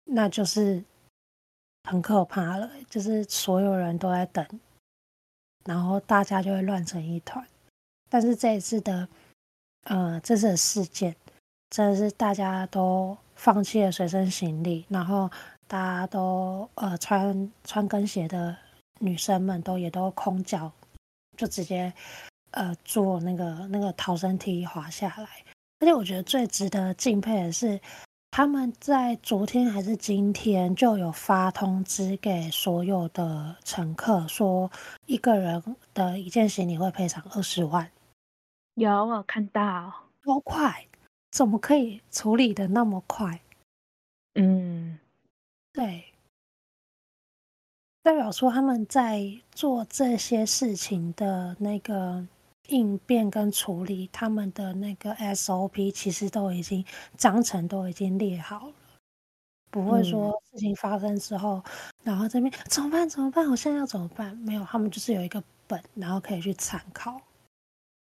[0.05, 0.83] 那就是
[1.83, 2.69] 很可怕了。
[2.89, 4.47] 就是所有人都在等，
[5.65, 7.45] 然后大家就会乱成一团。
[8.09, 9.07] 但是这一次的，
[9.85, 11.15] 呃，这次的事件
[11.71, 15.27] 真的是大家都放弃了随身行李，然后
[15.67, 18.55] 大家都呃穿穿跟鞋的。
[18.99, 20.71] 女生们都也都空脚，
[21.35, 21.93] 就直接
[22.51, 25.27] 呃坐那个那个逃生梯滑下来。
[25.79, 27.79] 而且我觉得最值得敬佩的是，
[28.31, 34.71] 他们在昨天还是今天就有发通知给所有的乘客，说
[35.05, 37.91] 一个人的一件行李会赔偿二十万。
[38.75, 40.87] 有，我有看到，多快？
[41.31, 43.41] 怎么可以处理的那么快？
[44.35, 44.99] 嗯，
[45.73, 46.12] 对。
[48.03, 52.27] 代表说他们在做这些事情的那个
[52.67, 56.83] 应变跟处理，他们的那个 SOP 其实都已经
[57.17, 58.73] 章程都已经列好了，
[59.71, 61.71] 不会说事情发生之后，嗯、
[62.03, 63.07] 然后这边怎么办？
[63.07, 63.49] 怎么办？
[63.49, 64.35] 我现在要怎么办？
[64.35, 67.21] 没有，他们就是有一个本，然后可以去参考。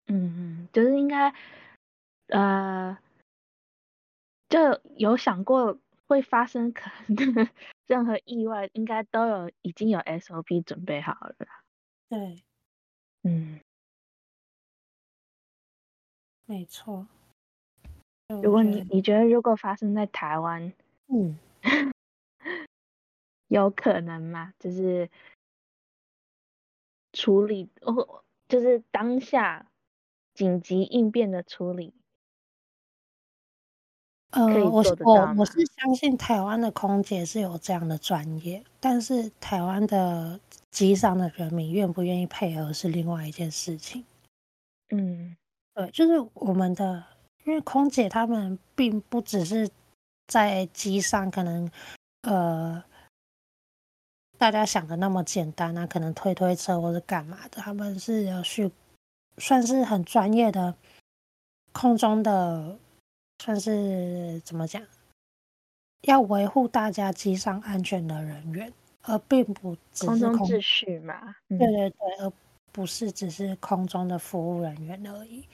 [0.06, 1.32] 嗯嗯，就是应该，
[2.28, 2.96] 呃，
[4.48, 7.48] 就有想过会发生可能。
[7.86, 11.36] 任何意外应该都有已经有 SOP 准备好了。
[12.08, 12.42] 对，
[13.22, 13.60] 嗯，
[16.46, 17.06] 没错。
[18.42, 20.72] 如果你你觉得如果发生在台湾，
[21.08, 21.38] 嗯，
[23.48, 24.54] 有可能吗？
[24.58, 25.10] 就是
[27.12, 29.70] 处理哦，就是当下
[30.32, 31.94] 紧急应变的处理。
[34.34, 40.40] 呃，我我我是相信台湾的空姐是有这样的专业，但是台湾的
[40.72, 44.04] 机上的人民愿不愿意配合是另外一件事情。
[44.90, 45.36] 嗯，
[45.72, 47.04] 对，就是我们的，
[47.44, 49.70] 因为空姐他们并不只是
[50.26, 51.70] 在机上，可能
[52.22, 52.82] 呃
[54.36, 58.68] 大家想的那么简单啊，可能推推车或者干嘛的，他们是要去
[59.38, 60.74] 算是很专业的
[61.72, 62.76] 空中的。
[63.44, 64.82] 算是怎么讲？
[66.00, 71.36] 要维护大家机上安全的人员，而并不只是空，空中秩序嘛。
[71.50, 72.32] 对对对，而
[72.72, 75.46] 不是只是空中的服务人员而已。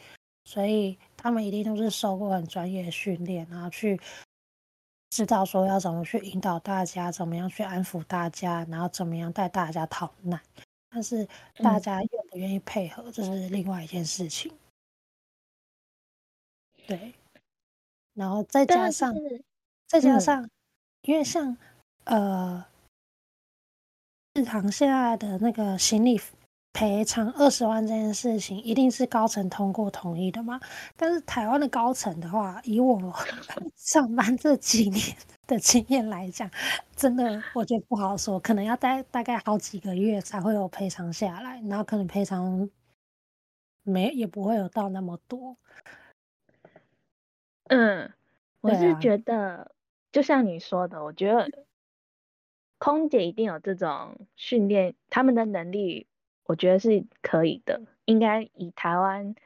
[0.44, 4.00] 所以他们一定都是受过很专业的训练，然后去
[5.10, 10.40] 知道说要怎么去引导大家，怎么样去安抚大家，然后怎么样带大家逃难。
[10.90, 11.26] 但是
[11.56, 14.52] 大家愿不愿意配合，这、嗯、是另外一件事情。
[16.86, 17.12] 对。
[18.20, 19.14] 然后再加上，
[19.88, 20.50] 再加上，嗯、
[21.04, 21.56] 因为像
[22.04, 22.62] 呃，
[24.34, 26.20] 日航现在的那个行李
[26.74, 30.60] 赔偿二十万这件事情，一定是高层通过同意的嘛？
[30.96, 33.00] 但是台湾的高层的话，以我
[33.74, 36.50] 上班这几年的经验来讲，
[36.94, 42.68] 真的我觉得不好说，可能要待大概好几个月才会有赔偿下来，然后可能赔偿
[43.82, 45.56] 没也不会有到那么多。
[47.70, 48.12] 嗯，
[48.62, 49.68] 我是觉得，啊、
[50.10, 51.48] 就像你说的，我觉得
[52.78, 56.08] 空姐一定有这种训练，他们的能力，
[56.44, 57.80] 我觉得是可以的。
[58.06, 59.36] 应该以台湾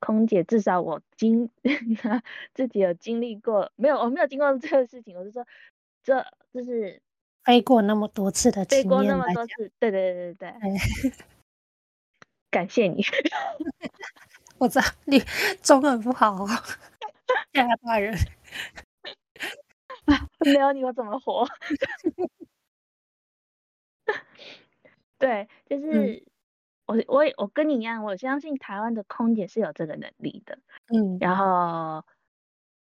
[0.00, 1.50] 空姐，至少我经
[2.54, 5.46] 自己有经历过，没有，我没有经过这个事情，我是说，
[6.02, 7.02] 这就是
[7.44, 10.70] 飞过那么多次的经验，飞过那么多次，对对对对对，哎、
[12.50, 13.02] 感谢你，
[14.56, 15.22] 我知道你
[15.62, 16.48] 中文不好哦。
[17.52, 18.16] 吓大人！
[20.44, 21.46] 没有你我怎么活？
[25.18, 26.22] 对，就是、嗯、
[26.86, 30.58] 我我我跟你一样，我相信台湾的空姐是有这个能力的。
[30.94, 32.04] 嗯，然后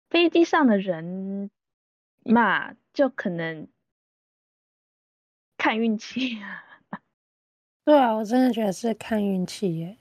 [0.08, 1.50] 飞机上的人
[2.24, 3.68] 嘛，就可能
[5.58, 6.38] 看运气。
[7.84, 9.98] 对啊，我真的觉得是看运气耶，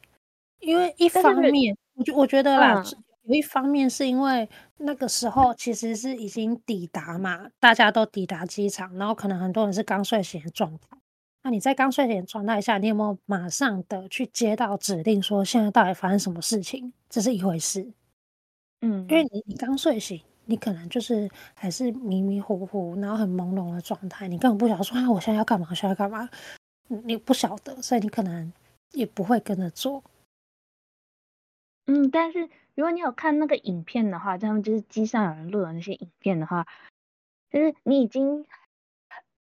[0.60, 2.82] 因为一方面，我觉我觉得啦。
[2.86, 10.98] 嗯有一方面是因为那个时候其实是已经抵达嘛，大家都抵达机场，然后可能很多人是刚睡醒的状态。
[11.44, 16.92] 那你在刚睡醒的状态下，你有没有马上的去接到指令，说现在到底发生什么事情？
[17.08, 17.94] 这是一回事。
[18.82, 25.68] 嗯，因为你你刚睡醒，你可能就是还是迷迷糊糊，然后很朦胧的状态，你根本不晓得说啊，我现在要干嘛？
[25.76, 26.28] 现在要干嘛？
[26.88, 28.52] 你不晓得，所以你可能
[28.94, 30.04] 也不会跟着做。
[31.86, 32.50] 嗯，但是。
[32.80, 36.66] 如果你有看那个影片的话，他们就是机上有人录的那些影片的话，
[37.52, 38.46] 就是你已经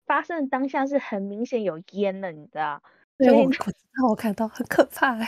[0.04, 2.82] 发生的当下是很明显有烟了，你知道？
[3.16, 5.16] 对，我知道，我看到很可怕。
[5.16, 5.26] 对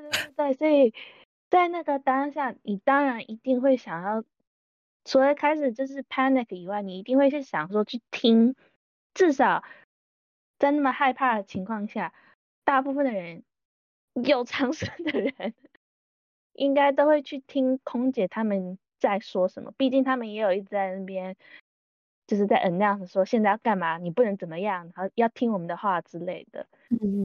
[0.00, 0.92] 对对对，所以
[1.48, 4.24] 在那个当下，你当然一定会想要，
[5.04, 8.56] 除了开始就是 panic 以外，你一定会去想说去听，
[9.14, 9.62] 至少
[10.58, 12.12] 在那么害怕的情况下，
[12.64, 13.44] 大部分的人
[14.24, 15.54] 有常识 的人。
[16.54, 21.36] 应该都会去听空姐他们在说什么，毕竟他们也有一直在那边，
[22.26, 26.66] 就是在 announce 说现在要干嘛，你不能怎么样，然后要听我们的话之类的。
[26.90, 27.24] 嗯，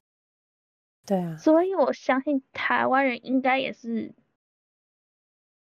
[1.06, 1.36] 对啊。
[1.36, 4.12] 所以我相信台湾人应该也是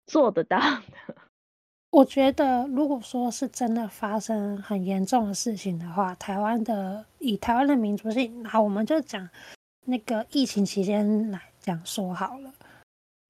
[0.06, 1.16] 做得到的。
[1.92, 9.30] 我觉得，如果说是真的发生很严重的事情的话，台湾的以台湾的民族性，好，我们就讲
[9.86, 12.54] 那个疫情期间来讲说好了。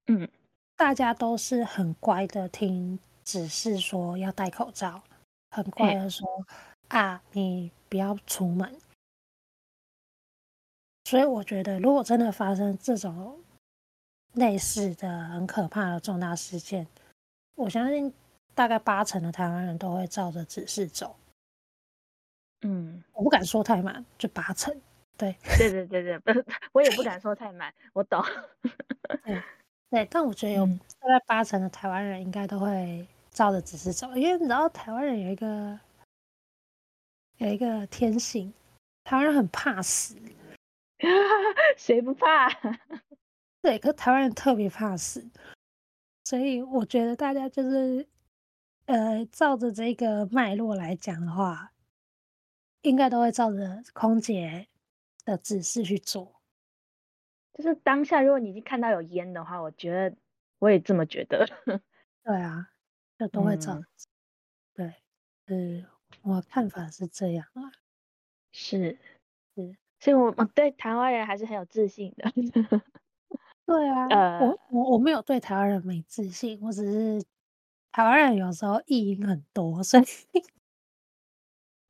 [0.06, 0.28] 嗯，
[0.76, 5.02] 大家都是很乖的，听指示说要戴口罩，
[5.50, 6.26] 很乖的说、
[6.88, 8.76] 欸、啊，你不要出门。
[11.04, 13.40] 所以我觉得，如果真的发生这种
[14.34, 16.86] 类似的很可怕的重大事件，
[17.54, 18.12] 我相信
[18.54, 21.16] 大概八成的台湾人都会照着指示走。
[22.62, 24.74] 嗯，我不敢说太满，就八成。
[25.16, 28.24] 对，对对对对， 我也不敢说太满，我懂。
[29.24, 29.42] 对。
[29.92, 30.64] 对，但我觉得有
[30.98, 35.78] 大概八成的台湾人应该都会照着指示走，因为你知道台湾人有一个
[37.36, 38.50] 有一个天性，
[39.04, 40.16] 台湾人很怕死，
[41.76, 42.48] 谁不怕？
[43.60, 45.28] 对，可是台湾人特别怕死，
[46.24, 48.08] 所以我觉得大家就是，
[48.86, 51.70] 呃，照着这个脉络来讲的话，
[52.80, 54.68] 应该都会照着空姐
[55.26, 56.40] 的指示去做。
[57.54, 60.16] 就是当下，如果你已经看到有烟的话，我觉得
[60.58, 61.46] 我也这么觉得。
[62.24, 62.68] 对啊，
[63.18, 63.74] 就都会照。
[63.74, 63.86] 嗯、
[64.74, 64.94] 对，
[65.48, 65.86] 是
[66.22, 67.72] 我看法是这样啊。
[68.52, 68.98] 是
[69.56, 72.30] 是，所以我我对台湾人还是很有自信的。
[73.66, 77.24] 对啊，呃、我我我没有对台湾人没自信，我只是
[77.92, 80.04] 台湾人有时候意音很多，所以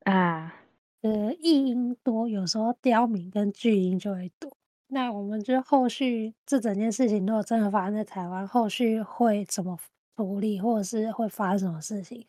[0.05, 0.55] 啊，
[1.03, 4.57] 呃，意音多，有时候刁民跟巨音就会多。
[4.95, 9.79] 那我们就后续这整件事情，如果真的发生在台湾，后续会怎么
[10.15, 12.27] 处理，或者是会发生什么事情，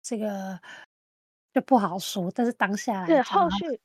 [0.00, 0.58] 这个
[1.52, 2.30] 就不好说。
[2.34, 3.80] 但是当下来，对后续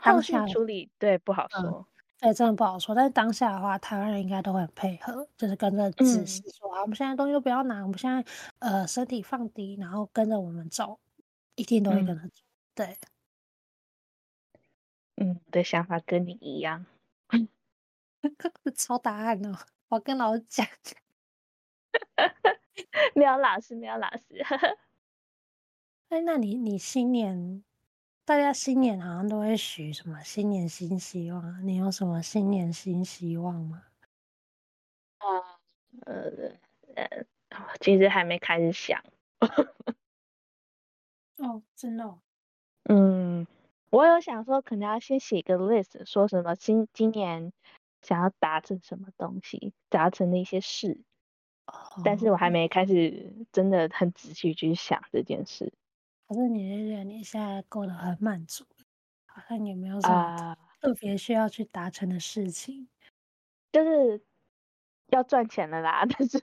[0.00, 1.84] 后续处理，对不好说，嗯，
[2.20, 2.94] 对，真的不好说。
[2.94, 8.24] 但是当下的话，台湾人应该都很配合，就是跟着指示说，啊，我们现在东西都不要拿，我们现在
[8.60, 11.00] 呃身体放低，然后跟着我们走，
[11.56, 12.28] 一定都会跟着走。
[12.28, 12.30] 嗯、
[12.76, 12.96] 对，
[15.16, 16.86] 嗯，的想法跟你一样。
[18.76, 19.56] 抄答案哦！
[19.88, 20.66] 我跟老师讲，
[23.14, 24.42] 没有老师，没有老师。
[26.08, 27.64] 哎，那你你新年，
[28.24, 31.66] 大家新年好像都会许什么新年新希望？
[31.66, 33.84] 你有什么新年新希望吗？
[35.18, 35.26] 啊，
[36.06, 36.30] 呃
[36.94, 37.26] 呃，
[37.80, 39.02] 其实还没开始想。
[41.38, 42.20] 哦，真的哦？
[42.84, 43.46] 嗯。
[43.90, 47.52] 我有想说，可能要先写个 list，说什么今今年
[48.06, 51.02] 想要达成什么东西，达成的一些事。
[51.64, 52.02] Oh.
[52.04, 55.72] 但是我还没开始真的很仔细去想这件事。
[56.28, 58.64] 可是你觉得你现在过得很满足，
[59.26, 62.86] 好像也没有什么特别需要去达成的事情。
[62.86, 62.88] Uh,
[63.72, 64.24] 就是
[65.08, 66.38] 要赚钱了啦， 但是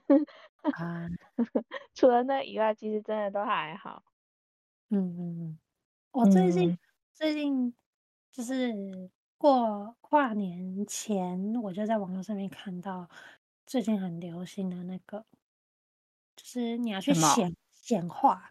[0.60, 1.16] 啊，uh.
[1.94, 4.04] 除了那以外，其实真的都还好。
[4.90, 5.58] 嗯嗯嗯，
[6.12, 6.78] 我最近、嗯。
[7.14, 7.74] 最近
[8.30, 8.74] 就是
[9.44, 13.06] 过跨年前，我就在网络上面看到
[13.66, 15.22] 最近很流行的那个，
[16.34, 18.50] 就是你要去显显化，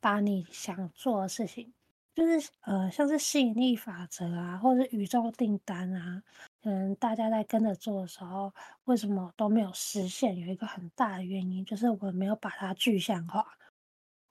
[0.00, 1.72] 把你想做的事情，
[2.12, 6.20] 就是呃，像是吸引力法则啊，或者是宇宙订单啊，
[6.62, 8.52] 嗯，大家在跟着做的时候，
[8.86, 10.36] 为什么都没有实现？
[10.36, 13.46] 有一个很大的原因，就是我没有把它具象化，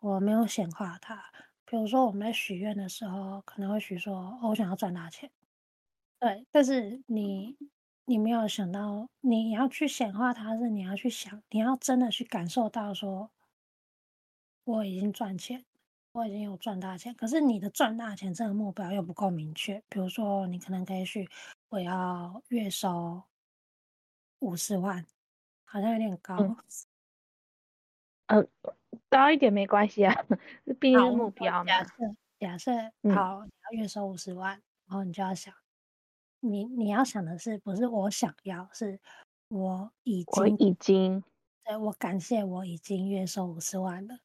[0.02, 1.24] 我没有显化它。
[1.64, 5.32] 比如说我们在许愿的时候，可能会许说：“哦，我想要赚大钱。”
[6.22, 7.58] 对，但是你
[8.06, 13.32] 你没有想到，你要去显化它，是你要去想，你要真的去感受到说
[14.68, 15.66] ：“我已经赚钱，
[16.12, 19.82] 我已经有赚大钱。”可是你的赚大钱这个目标又不够明确。
[19.90, 21.28] 比如说，你可能可以去
[21.70, 23.24] ：“我要月收
[24.42, 25.06] 五十万，
[25.66, 26.36] 好像有点高。
[26.38, 26.56] 嗯”
[28.30, 28.46] 呃。
[29.10, 30.14] 高一点没关系啊，
[30.80, 31.72] 毕竟是目标嘛。
[31.80, 31.92] 假设
[32.40, 32.72] 假设
[33.08, 34.52] 好，你要月收五十万，
[34.88, 35.54] 然后你就要想，
[36.42, 39.00] 你你要想的是不是我想要，是
[39.48, 41.24] 我已经，我已经，
[41.64, 44.20] 对，我感谢我已经月收五十万了，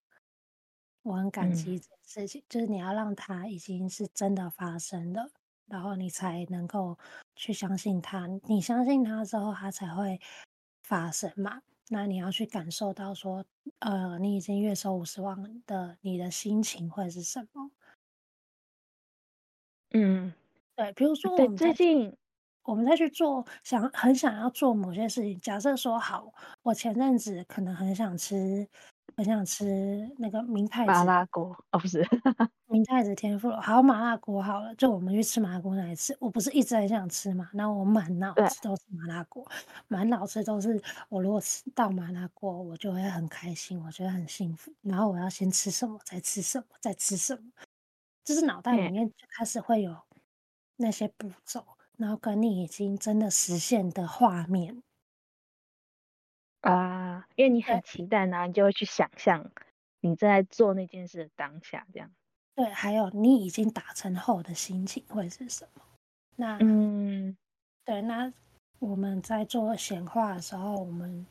[1.03, 2.43] 我很感激这件事情。
[2.49, 5.31] 就是你要让它已经是真的发生了，
[5.67, 6.99] 然后你才能够
[7.35, 8.27] 去相信它。
[8.45, 10.21] 你相信它之后，它才会
[10.83, 11.63] 发生嘛。
[11.89, 13.45] 那你要去感受到说，
[13.79, 17.71] 呃，你已经月收五十万的，你的心情会是什么？
[19.91, 20.33] 嗯，
[20.79, 22.15] 对，比如说我们最近
[22.65, 25.39] 我们再去做，想很想要做某些事情。
[25.41, 26.31] 假设说好，
[26.63, 28.69] 我前阵子可能很想吃。
[29.17, 32.03] 很想吃那个明太子麻辣锅哦，不是。
[32.69, 39.47] 明太子天妇罗，好麻辣锅好了，就我们去吃麻辣锅那一次，我不是一直很想吃嘛，然后我满脑子都是麻辣锅，
[39.89, 47.43] 满脑子都是我如果吃到麻辣锅，我就会很开心，我觉得很幸福，然后我要先吃什么，再吃什么，再吃什么，
[48.25, 49.97] 就是脑袋里面就开始会有
[50.77, 51.65] 那些步骤，
[51.97, 54.83] 然后跟你已经真的实现的画面。
[56.61, 59.53] 啊，因为你很期待，然后你就会去想象
[60.01, 62.11] 你正在做那件事的当下，这样。
[62.55, 65.83] 对，还有你已经达成后的心情会是什么？
[66.35, 67.37] 那嗯，
[67.85, 68.33] 对，那
[68.79, 71.27] 我们在做显化的时候，我们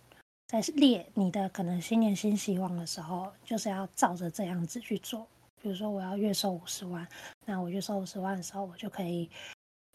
[0.48, 5.28] 在列你的可能新年新希望的时候，就是要照着这样子去做。
[5.66, 7.08] 比如说，我要月收五十万，
[7.44, 9.28] 那我月收五十万的时候，我就可以，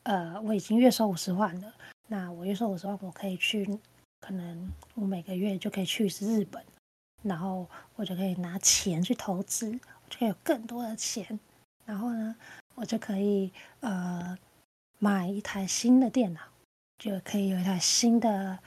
[0.02, 1.72] 呃，我已经月收五十万了，
[2.08, 3.78] 那我月收五十万，我可以去。
[4.18, 6.60] 可能我每个月就可以去一次日本，
[7.22, 11.38] 然后我就可以拿钱去投资，我就可以有更多的钱。
[11.84, 12.34] 然后呢，
[12.74, 14.36] 我就可以呃
[14.98, 16.40] 买一台新的电脑，
[16.98, 18.58] 就可以有一台新的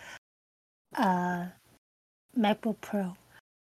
[0.92, 1.52] 呃
[2.34, 3.14] MacBook Pro，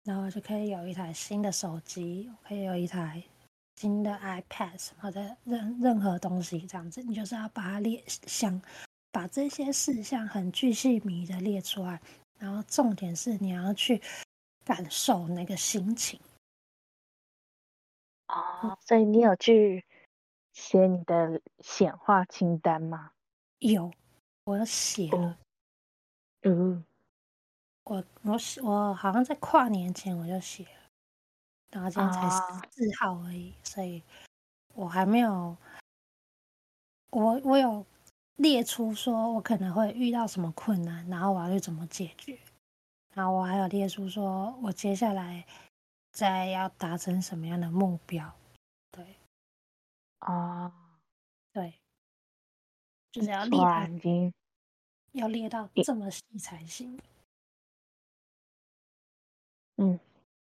[0.03, 3.23] 然后就可以有一台新的手机，可以有一台
[3.81, 8.61] 新的 iPad 什么的任任何东西这样子，你就是要把它列想
[9.11, 11.99] 把这些事项很具细靡的列出来，
[12.37, 13.99] 然后重点是你要去
[14.63, 16.19] 感受那个心情。
[18.27, 19.83] 哦，所以你有去
[20.53, 23.13] 写你的显化清单吗？
[23.57, 23.91] 有，
[24.43, 25.39] 我写了。
[26.43, 26.85] 嗯，
[27.85, 30.80] 我我我好像在跨年前我就写了，
[31.71, 32.37] 然后今天才十
[32.71, 34.03] 四号而已，啊、所以
[34.75, 35.57] 我还没有。
[37.09, 37.85] 我我有
[38.35, 42.37] 列出说我可能会遇到什么困难，然后我要去怎么解决，
[43.13, 45.45] 然后我还有列出说我接下来。
[46.13, 48.37] 在要达成什么样的目标？
[48.91, 49.15] 对，
[50.19, 50.71] 啊，uh,
[51.53, 51.79] 对，
[53.13, 54.33] 就是要列，
[55.13, 56.99] 要列到这么细才行。
[59.77, 59.97] 嗯，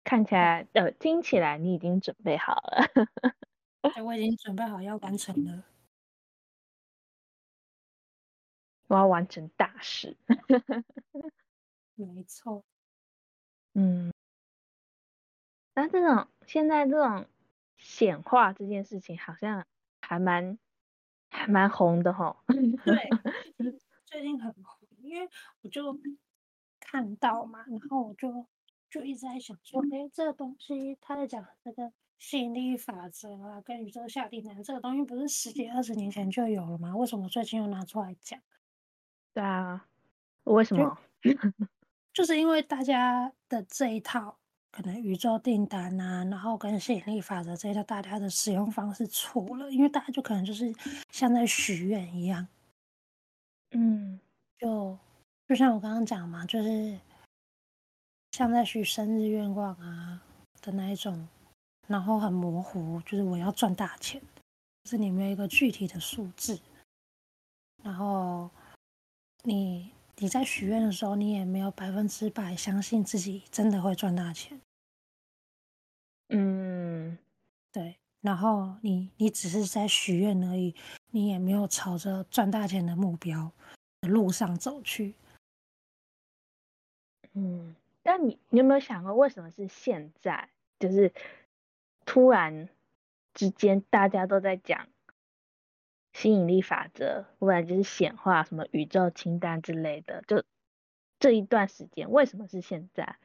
[0.08, 2.86] 看起来呃，听起来你已经准备好了。
[3.94, 5.64] 对，我已经准备好要完成了。
[8.90, 10.16] 我要完成大事。
[11.96, 12.62] 没错。
[13.76, 14.10] 嗯。
[15.76, 17.26] 那这种现在这种
[17.76, 19.64] 显化这件事情，好像
[20.00, 20.58] 还蛮
[21.30, 22.36] 还蛮红的吼。
[22.84, 22.96] 对，
[24.06, 25.28] 最近很红，因为
[25.62, 25.98] 我就
[26.80, 28.46] 看到嘛，然后我就
[28.90, 36.96] 就一直在想说，哎，这个东西他在讲那个吸引力法则啊，跟宇宙下订单这个东西，不是十几二十年前就有了吗？
[36.96, 38.40] 为什么最近又拿出来讲？
[39.34, 39.86] 对啊，
[40.44, 40.98] 为什么？
[41.20, 41.30] 就，
[42.12, 44.38] 就是因为大家的这一套。
[44.70, 50.70] 可能宇宙订单啊，然后跟吸引力法则这一套，大家的使用方式错了，因为大家就可能就是
[51.10, 52.46] 像在许愿一样，
[53.70, 54.20] 嗯，
[54.58, 54.96] 就
[55.48, 56.96] 就像我刚刚讲嘛，就是
[58.32, 60.22] 像在许生日愿望啊
[60.60, 61.28] 的那一种，
[61.86, 64.20] 然后很模糊，就是我要赚大钱，
[64.84, 66.60] 就是你没有一个具体的数字，
[67.82, 68.48] 然后
[69.42, 74.60] 你你在许愿的时候，你也没有百分之百相信自己真的会赚大钱。
[76.28, 77.16] 嗯，
[77.72, 80.74] 对，然后你你只是在许愿而已，
[81.10, 83.50] 你也没有朝着赚大钱的目标
[84.00, 85.14] 的路上走去。
[87.32, 87.74] 嗯，
[88.08, 90.48] 但你你有没有想过，为什么是现在？
[90.78, 91.12] 就是
[92.06, 92.70] 突然
[93.34, 94.88] 之间大家都在讲
[96.14, 100.42] 吸引力法则，不然就是显化什么宇宙清单之类的，就
[101.18, 103.16] 这一段时间，为什么是现在？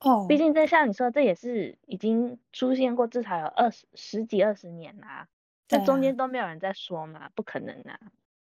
[0.00, 5.26] 哦，毕竟在像你说，这也是已经出现过至少有二十十几二十年啦，
[5.66, 7.98] 这中间都没有人在说嘛，不可能啊。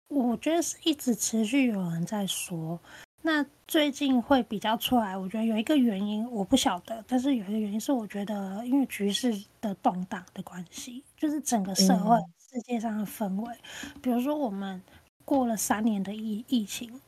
[0.07, 2.79] 我觉得是一直持续有人在说，
[3.27, 5.17] 那最近会比较出来。
[5.17, 13.53] 我觉得有一个原因我不晓得，但是有一个原因是我觉得因为局势的动荡的关系，就是整个社会世界上的氛围，
[13.83, 14.81] 嗯、比如说我们
[15.25, 17.01] 过了三年的疫疫情，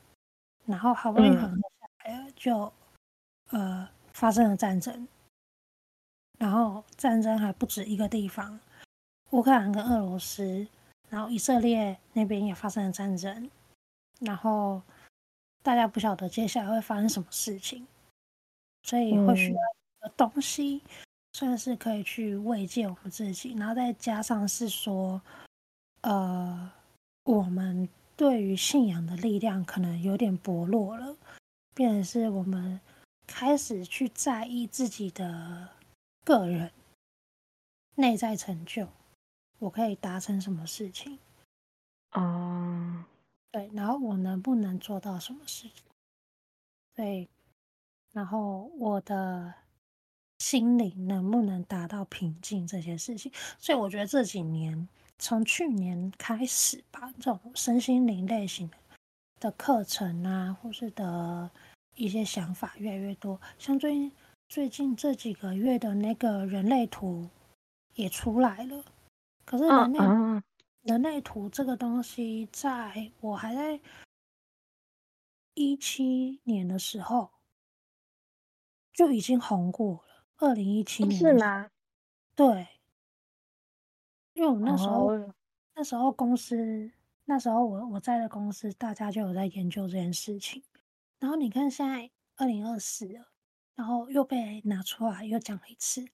[0.66, 2.74] 然后好不容易缓和下来了，就
[3.52, 3.88] 呃。
[4.12, 5.08] 发生了战争，
[6.40, 8.60] 然后战争还不止一个地方，
[9.30, 10.68] 乌克兰跟俄罗斯，
[11.10, 13.50] 然后以色列那边也发生了战争，
[14.20, 14.82] 然后
[15.62, 17.86] 大家不晓得接下来会发生什么事情，
[18.84, 20.82] 所以会需要一个东西，
[21.34, 25.22] 算是可以去慰藉我们自己，然后再加上是说，
[26.02, 26.72] 呃，
[27.24, 31.16] 我们对于信仰的力量可能有点薄弱了，
[31.74, 32.80] 变成是我们。
[33.32, 35.70] 开始去在意自己的
[36.26, 36.72] 个人
[37.94, 38.88] 内在成就，
[39.60, 41.20] 我可以达成什么事情？
[42.10, 43.06] 啊，uh,
[43.52, 45.84] 对，然后我能不能做到什么事情？
[46.96, 47.30] 对，
[48.14, 49.54] 然后我的
[50.40, 52.68] 心灵能不能达到平静？
[52.68, 54.88] 这些事情，所以我觉得这几年，
[55.18, 58.70] 从去年开始吧，这种身心灵类型
[59.40, 61.50] 的课程啊，或是的。
[61.96, 64.12] 一些想法越来越多，像最近
[64.48, 67.28] 最近这几个月的那个人类图
[67.96, 68.86] 也出来了。
[69.44, 70.42] 可是人类、uh, uh.
[70.90, 73.80] 人类图这个东西，在我还在
[75.54, 77.30] 一七年的时候
[78.92, 80.26] 就已经红过了。
[80.38, 81.70] 二零一七年是吗？
[82.34, 82.68] 对，
[84.34, 85.30] 因为我那时候、oh.
[85.76, 86.92] 那时候公司
[87.26, 90.64] 那时候我我在的公司，大家就有在研究这件事情。
[91.20, 93.28] 然后你看，现在二零二四了，
[93.76, 96.10] 然后又被拿出来又讲了一次。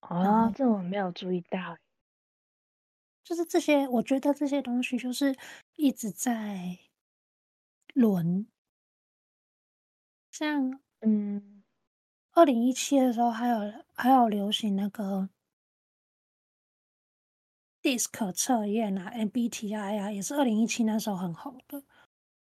[0.00, 1.78] 哦，这我没有注意到。
[3.26, 5.36] 就是这些，我觉得这些东西就是
[5.74, 6.78] 一直在
[7.94, 8.46] 轮，
[10.32, 11.62] 像嗯，
[12.32, 13.58] 二零一七的时候还有
[13.94, 15.28] 还有流行那个
[17.82, 21.82] DISC 测验啊，MBTI 啊，也是二零一七那时候很红的。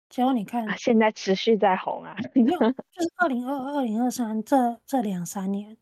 [0.09, 2.59] 结果你看，啊、现在持续在红啊，没有，
[2.91, 5.77] 就是二零二二、二零二三这这两三年，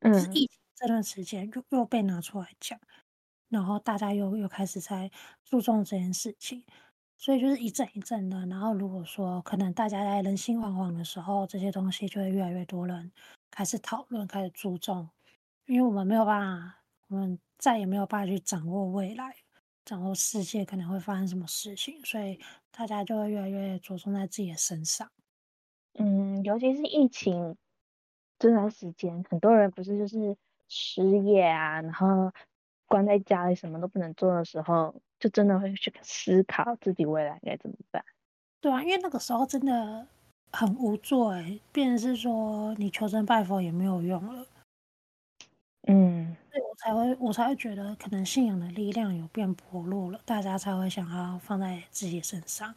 [0.00, 2.78] 嗯，就是疫情这段时间又又被拿出来讲，
[3.50, 5.10] 然后大家又又开始在
[5.44, 6.64] 注重这件事情。
[7.22, 13.12] 所以就是一阵一阵的，然后如果说可能大家在人心惶惶的时候，这些东西就会越来越多人
[13.50, 15.06] 开始讨论，开始注重，
[15.66, 16.76] 因为我们没有办法，
[17.08, 19.36] 我们再也没有办法去掌握未来，
[19.84, 22.40] 掌握世界可能会发生什么事情，所以
[22.70, 25.06] 大家就会越来越着重在自己的身上。
[25.98, 27.54] 嗯，尤其是疫情
[28.38, 30.34] 这段时间，很多人不是就是
[30.68, 32.32] 失业啊，然后
[32.90, 34.94] 关在家里什么都不能做的时候。
[35.20, 38.02] 就真的会去思考自己未来该怎么办。
[38.58, 40.06] 对啊，因为那个时候真的
[40.50, 44.46] 很无助哎，变成是说你求神拜佛也没有用了。
[45.88, 52.74] 嗯，所以我才会我才会觉得可能信仰的力量有变薄弱了，大家才会想要放在自己身上，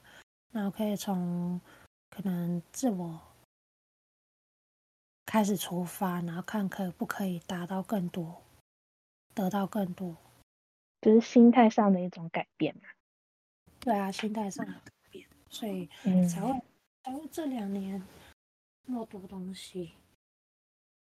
[0.51, 1.61] 然后可以从
[2.09, 3.22] 可能自我
[5.26, 8.43] 开始出发，然后看可不可以达到更多，
[9.34, 10.16] 得到更多。
[11.02, 12.84] 就是心态上的一种改变嘛。
[13.80, 15.88] 对啊，心态上的改变，所以
[16.30, 16.62] 才会、嗯、
[17.04, 18.02] 才会这两年
[18.86, 19.92] 那么多东西。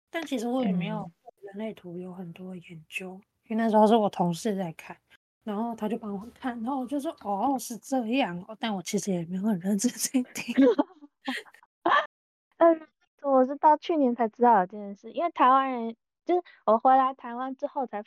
[0.08, 1.10] 但其实我也没有
[1.42, 4.96] 人类图有很多研究，嗯、因为那时候是我同事在看，
[5.42, 10.54] 然后他就帮我看，然后我就说哦，是这样哦，但我其实也没有很认真在听。
[12.58, 12.88] 嗯，
[13.22, 15.96] 我是到去年才知道有这件事，因为台湾人
[16.30, 18.04] 就是我回来台湾之后才。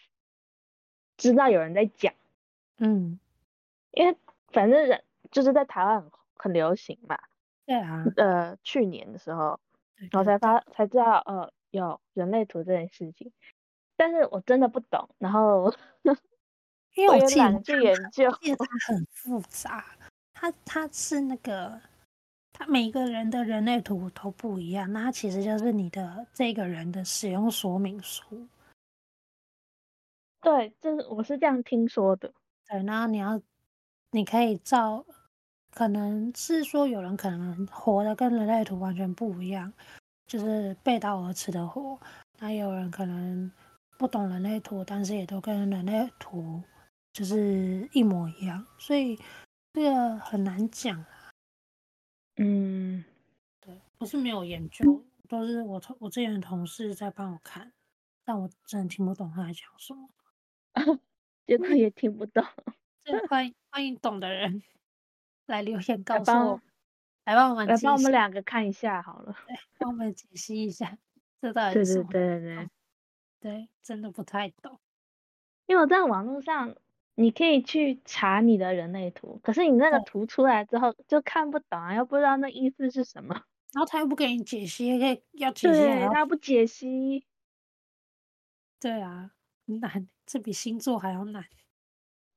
[1.16, 2.12] 知道有人在讲，
[2.80, 3.20] 嗯，
[3.92, 4.18] 因为
[4.48, 7.20] 反正人就是在台湾很很流行嘛，
[7.68, 9.60] 对啊，呃，去年的时候，
[10.14, 13.32] 我才发才知道，呃，有人类图这件事情，
[13.96, 15.72] 但是我真的不懂，然后
[16.96, 19.86] 因为我懒得去研究，它很复杂，
[20.34, 21.80] 它它是那个，
[22.54, 28.48] 它每一个人的人类图都不一样，那它其实就是你的这个人的使用说明书。
[30.40, 32.32] 对，就是我是这样听说的。
[32.68, 33.42] 对，然后你要，
[34.12, 35.06] 你可以照，
[35.72, 39.74] 可能是说有人可能活的跟人类图完全不一样，
[40.28, 42.00] 就是背道而驰的活。
[42.40, 43.52] 那有人可能
[43.98, 46.62] 不懂人类图，但是也都跟人类图
[47.14, 49.18] 就是一模一样，所以
[49.74, 51.23] 这个很难讲啊。
[52.38, 53.04] 嗯，
[53.60, 57.72] 对，不是没有研究，都是我同我之前的同事在帮我看，
[58.24, 60.10] 但我真的听不懂他在讲什么。
[61.46, 62.44] 结果也听不懂，
[63.04, 64.64] 这欢迎欢迎懂的人
[65.46, 66.62] 来留言告诉我，
[67.26, 70.98] 来帮我们来帮我们两个看一下好了， 对，帮我们解析一下，
[71.42, 72.10] 这到底对是什么？
[72.10, 72.70] 对对对对，
[73.40, 74.80] 对，真的不太懂。
[75.66, 76.76] 因为我在网络上，
[77.16, 83.34] 你可以去查你的人类图，可是你那个图出来之后就看不懂啊，又不知道那意思是什么，
[83.74, 84.88] 然后他又不给你解析，
[85.34, 87.26] 要解析，对，他不解析，
[88.80, 89.32] 对啊，
[89.66, 90.08] 难。
[90.26, 91.46] 这比星座还要难。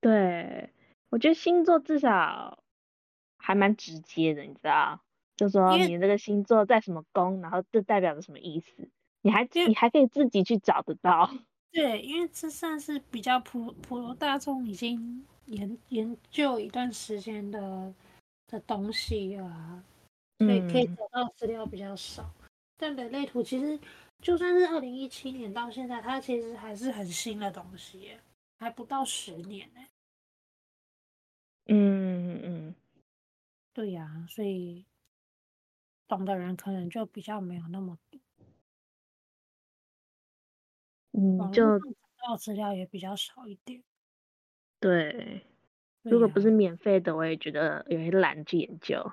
[0.00, 0.72] 对，
[1.08, 2.64] 我觉得星座至少
[3.38, 5.00] 还蛮直接的，你知道？
[5.36, 8.90] 就说你这个星座在什么宫，然后这代表着什么意思，
[9.22, 11.30] 你还你还可以自己去找得到。
[11.76, 17.94] 对，因为这算是比较普普罗大众已经研研究一段时间的
[18.46, 19.84] 的东西啊，
[20.38, 22.22] 所以可以找到资料比较少。
[22.22, 22.48] 嗯、
[22.78, 23.78] 但人类图其实。
[24.22, 28.16] 就算是二零一七年到现在，它其实还是很新的东西，
[28.58, 29.80] 还不到十年呢。
[31.66, 32.74] 嗯嗯，
[33.74, 34.86] 对呀、啊，所以
[36.08, 37.98] 懂的人可能就比较没有那么
[41.16, 41.78] 嗯，就
[42.38, 43.82] 资料也比较少一点。
[44.78, 45.42] 对，
[46.02, 49.12] 如果不是免费的，我也觉得有些懒去研究。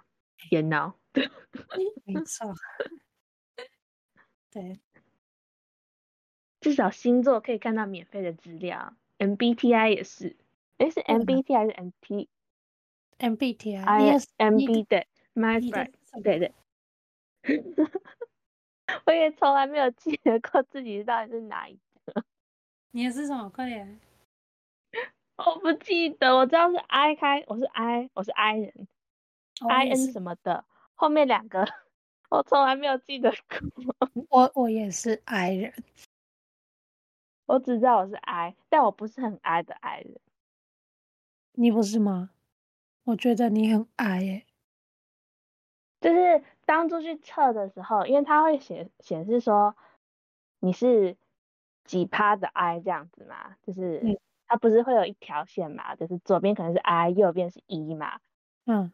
[0.52, 1.30] 研脑，对，
[2.04, 2.54] 没 错，
[4.52, 4.82] 对。
[6.60, 10.36] 至少星座可以看到免费的资料，MBTI 也是，
[10.80, 11.72] 诶是 MBTI 还是
[13.20, 15.94] MT？MBTI，MB 对，My friend，
[16.24, 16.54] 对对。
[19.06, 21.83] 我也从来没有记得过自己到底是哪一个。
[22.96, 23.50] 你也是什么？
[23.50, 24.00] 快点。
[25.36, 28.88] 我不记得，我知道是 I 开，我是 I，我是 I 人
[29.68, 30.64] ，I N 什么的，
[30.94, 31.66] 后面两个
[32.30, 34.10] 我从来没有记得过。
[34.30, 35.74] 我我也是 I 人。
[37.48, 40.20] 我只知道我是 I，但我不是很 I 的 I 人。
[41.54, 42.30] 你不是吗？
[43.06, 44.46] 我觉得你很 I 耶。
[46.00, 49.76] 就是当初去测的时候，因为它会显显示说
[50.60, 51.18] 你是
[51.84, 58.20] 几趴的 I 这样子嘛，就是它不是会有一条线嘛，就是左边可能是 I，右边是 E 嘛，
[58.66, 58.92] 嗯，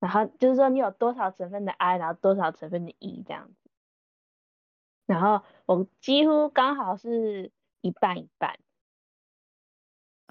[0.00, 3.70] 然后就是说你有多少成分的 I，然后多少成分的 E 这样子，
[5.06, 8.58] 然后我几乎刚好是一半一半。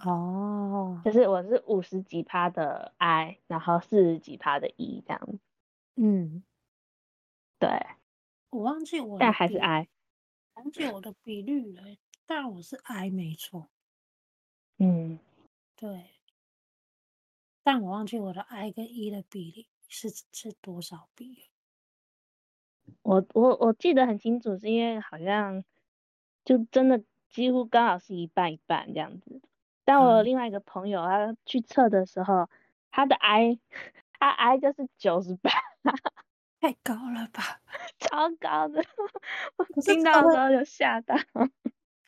[0.04, 5.40] 哦，就是我是五十几趴的 I，然后四十几趴的 E 这样子。
[5.96, 6.44] 嗯，
[7.58, 7.70] 对，
[8.50, 9.88] 我忘记我，但还是 I，
[10.56, 11.84] 忘记我的比率了，
[12.26, 13.70] 但我是 I 没错。
[14.78, 15.20] 嗯，
[15.76, 16.12] 对，
[17.64, 21.50] 但我忘记我的 I 跟 E 的比例是是多少比。
[23.02, 25.64] 我我我记得很清楚，是因为好像
[26.44, 29.42] 就真的几乎刚好是一半一半这样子。
[29.84, 32.50] 但我有另外一个朋友，他去测的时候，
[32.92, 33.60] 他的 I，
[34.20, 35.52] 他 I 就是九十八，
[36.62, 37.62] 太高了吧，
[38.00, 38.82] 超高的，
[39.58, 41.16] 我听到的时候就吓到。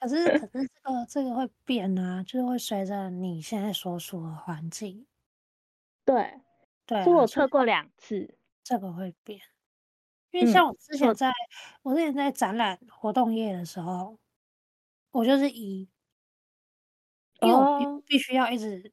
[0.02, 5.08] 可是可 是这个这个会变啊，就是会随着你现在所处的环境。
[6.08, 6.40] 对，
[6.88, 9.40] 对、啊，是我测过两次，这个会变。
[10.32, 11.34] 因为像我之前在，嗯、
[11.84, 14.20] 我之前在展览活动业的时候，
[15.12, 15.90] 我就是以。
[17.42, 18.92] 因为我必须要一直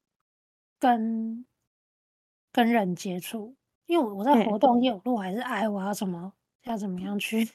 [0.78, 1.46] 跟
[2.55, 3.57] 跟人接触，
[3.87, 6.32] 因为我我在活动业，我还是爱我要怎么
[6.62, 7.49] 要怎么样去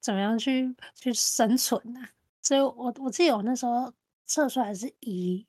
[0.00, 2.10] 怎么样去去生存呢、啊？
[2.42, 3.92] 所以我我记得我那时候
[4.26, 5.46] 测出来是一，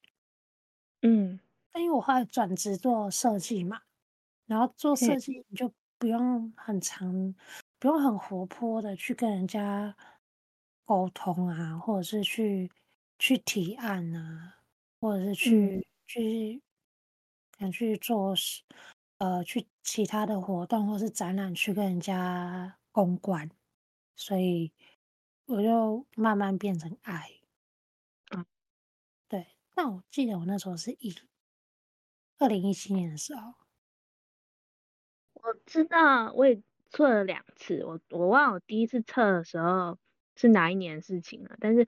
[1.01, 1.39] 嗯，
[1.71, 3.81] 但因为我后来转职做设计嘛，
[4.45, 7.35] 然后做设计你就不用很长，
[7.77, 9.95] 不用很活泼的去跟人家
[10.85, 12.69] 沟通啊，或者是去。
[13.21, 14.61] 去提案啊，
[15.01, 16.61] 或者是去、嗯、去
[17.59, 18.33] 想去做
[19.19, 23.49] 呃去其他的活动或是展览去跟人家公关，
[24.15, 24.71] 所以
[25.45, 27.41] 我就慢慢变成 I。
[28.31, 28.45] 嗯，
[29.29, 29.47] 对。
[29.75, 31.13] 但我记得我那时候是一
[32.39, 33.53] 二零一七年的时候，
[35.35, 39.97] 我知道我也测了两次，我我忘了我第一次测的时候
[40.35, 41.87] 是哪一年的事情了，但是。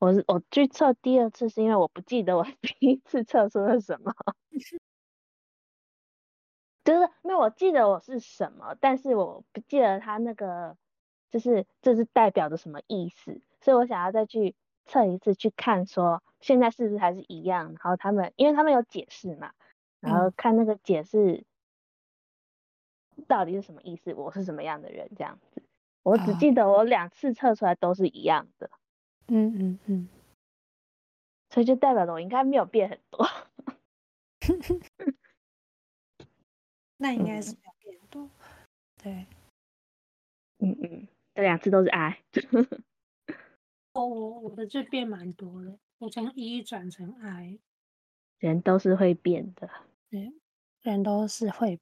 [0.00, 4.14] 我是我去测第二次，是因为我不记得我 第一次测出了什么，
[6.88, 10.74] 就是因为我记得我是什么，但是我不记得他那个
[11.30, 14.54] 就是这是代表着什么意思，所以我想要再去
[14.86, 19.52] 测一次，去看说现在是不是还是一样，然后他们因为他们有解释嘛，
[20.00, 21.44] 然后看那个解释
[23.26, 25.62] 到底是什么意思，我是什么样的人这样子，
[26.02, 28.70] 我只记得我两次测出来都是一样的。
[29.26, 30.08] 嗯嗯嗯，
[31.50, 33.26] 所以就代表着我应该没有变很多，
[36.98, 38.30] 那应该是没有变多，嗯、
[39.02, 39.26] 对，
[40.58, 42.18] 嗯嗯，这两次都是 I，
[43.94, 47.58] 哦，我我的就变蛮多的，我从 E 转成 I，
[48.38, 49.70] 人都是会变的，
[50.10, 50.32] 对，
[50.82, 51.80] 人都是会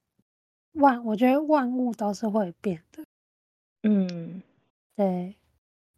[0.73, 3.05] 万，我觉得万物都是会变的，
[3.83, 4.43] 嗯，
[4.95, 5.37] 对。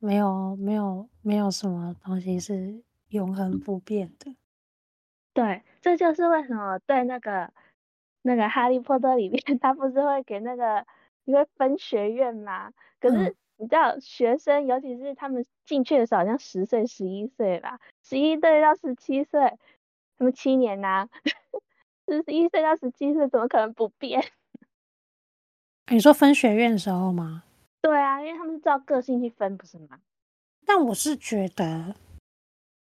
[0.01, 4.33] 没有，没有，没有什么东西是永恒不变的。
[5.33, 7.53] 对，这就是为什么对那个
[8.23, 10.87] 那个《哈利波特》里面， 他不是会给那个
[11.25, 12.73] 因为分学院嘛？
[13.01, 19.59] 可是你知道，学生尤其是他们进去的时候，好像十岁、十一岁吧，十一岁到十七岁，
[20.17, 21.09] 他们七年呐、啊，
[22.07, 24.25] 十一岁到十七岁，怎么可能不变？
[25.91, 27.45] 你说分学院的时候吗？
[27.81, 30.01] 对啊，因为他们是照个性去分，不是吗？
[30.67, 31.95] 但我是觉得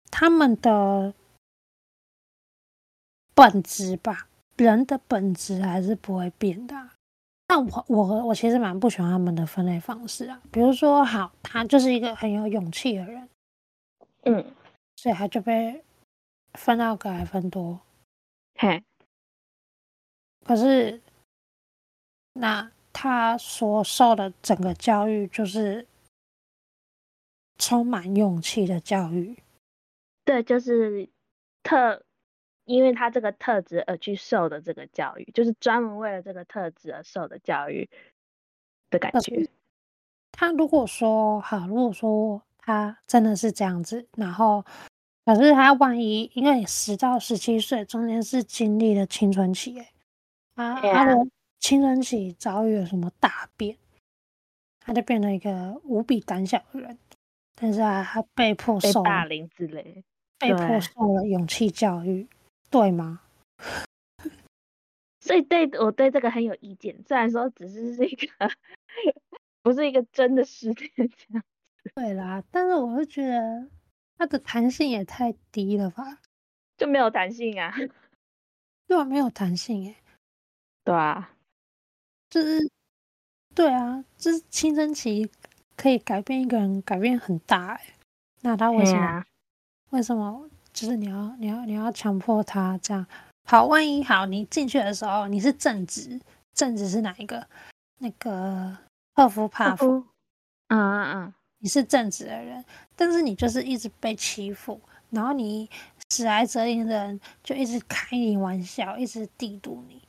[0.10, 1.14] 他们的
[3.36, 4.29] 本质吧，
[4.66, 6.94] 人的本质还是不会变的啊。
[7.48, 10.42] 但我我我其实蛮不喜欢他们的分类方式啊。
[10.52, 13.30] 比如说，好，他就是一个很有勇气的人，
[14.24, 14.54] 嗯，
[14.96, 15.84] 所以他就被
[16.54, 17.80] 分到格莱芬多。
[18.56, 18.84] 嘿，
[20.46, 21.02] 可是
[22.34, 22.72] 那。
[22.92, 25.88] 他所受的整个教育就是
[27.58, 29.38] 充满勇气的教育，
[30.26, 31.08] 对，就是
[31.64, 32.04] 特，
[32.70, 37.90] 因为他这个特质而去受的这个教育，就是专门为了这个特质而受的教育
[38.90, 39.50] 的感觉。
[40.32, 44.64] 他如果说好，如果说他真的是这样子，然后
[45.26, 49.92] 可是他万一因为十到十七岁中间是经历了青春期，哎，
[50.56, 51.28] 他他的。
[51.62, 53.76] 青春期遭遇了什么大变，
[54.80, 56.98] 他就变成一个无比胆小的人。
[57.54, 60.06] 但是啊，他被迫受霸凌之类，
[60.40, 62.26] 被迫受了勇气教育，
[62.70, 63.22] 对吗？
[65.22, 68.28] 所以对我对这个很有意见，虽然说只是是一个
[69.62, 71.44] 不是一个真的失恋这样。
[71.96, 73.68] 对啦，但是我会觉得
[74.18, 76.20] 它的弹性也太低了吧？
[76.78, 77.74] 就没有弹性啊？
[78.88, 79.96] 对啊，没有弹性哎。
[80.84, 81.36] 对啊，
[82.30, 82.72] 就是
[83.54, 85.30] 对啊，就是青春期
[85.76, 87.94] 可以改变一个人，改变很大哎。
[88.42, 89.02] 那他为什么？
[89.02, 89.26] 啊、
[89.92, 90.50] 为什么？
[90.80, 93.06] 就是你要你要你要强迫他这样？
[93.44, 96.18] 好，万一好，你进去的时候你是正直，
[96.54, 97.46] 正直是哪一个？
[97.98, 98.78] 那个
[99.14, 100.02] 赫夫帕夫。
[100.70, 101.34] 嗯嗯嗯。
[101.58, 102.64] 你是正直的人，
[102.96, 105.70] 但是你就是一直被欺负，然后你
[106.12, 110.02] 史莱哲林的人就一直开你玩笑，一直嫉妒你，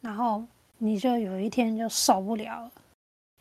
[0.00, 0.42] 然后
[0.78, 2.72] 你就有一天就受不了了，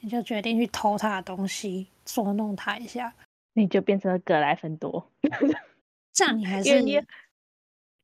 [0.01, 3.13] 你就决定去偷他的东西，捉弄他一下，
[3.53, 5.09] 你就变成了格莱芬多。
[6.17, 6.99] 这样你还是你，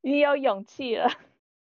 [0.02, 1.10] 你有勇气了。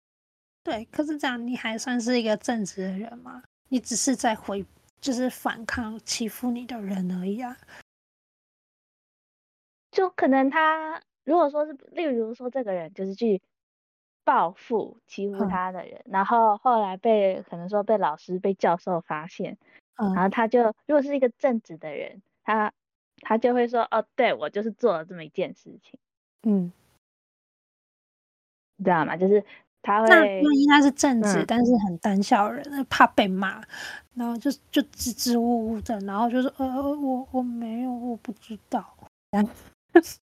[0.62, 3.42] 对，可是这样你还算是一个正直的人吗？
[3.70, 4.66] 你只是在回。
[5.00, 7.58] 就是反抗欺负你的人而已啊，
[9.90, 13.42] 就可能他如果说是，例如说这个人就是去
[14.24, 19.58] 报复欺负他的人，嗯、然后后来被可能说被老师、被教授发现，
[19.96, 22.72] 嗯、然后他就如果是一个正直的人，他
[23.22, 26.00] 他就会说哦，对，我就是做了这么一件事情，
[26.44, 26.72] 嗯，
[28.78, 29.16] 你知道吗？
[29.18, 29.44] 就是。
[29.84, 33.60] 他会，那万一他是正直，嗯、但是很胆小的人，怕被骂，
[34.14, 38.96] 然后就就支支吾吾的，然后就是呃，我我没有，我不知道。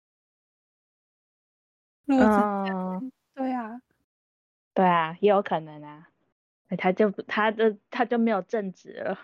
[2.06, 3.80] 嗯，对啊，
[4.74, 6.08] 对啊，也有可能啊，
[6.76, 9.18] 他就他的他就没有正直了，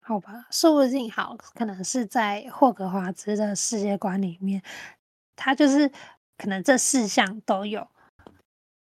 [0.00, 4.62] 好吧，说不定好，可能是在霍格华兹的世界观里面，
[5.36, 5.88] 他就是
[6.36, 7.86] 可能这四项都有。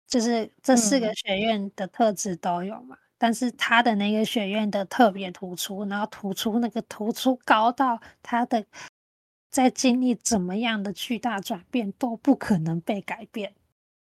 [0.07, 8.63] 就是这四个学院的特质都有嘛，嗯、但是他的那个学院的特别突出，然后突出那个突出高到他的
[9.49, 13.55] 在经历怎么样的巨大转变都不可能被改变。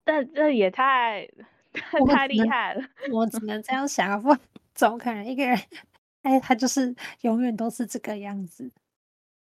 [0.03, 1.29] 但这也太
[2.09, 2.83] 太厉害了，
[3.13, 4.35] 我只能这样想，不
[4.75, 5.59] 怎么可能一个人
[6.23, 8.71] 哎，他就是永远都是这个样子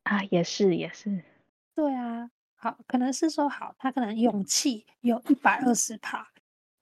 [0.03, 0.21] 啊？
[0.31, 1.23] 也是也是，
[1.73, 2.29] 对啊，
[2.61, 6.27] 好，可能是说好，他可能勇气有一百二十趴。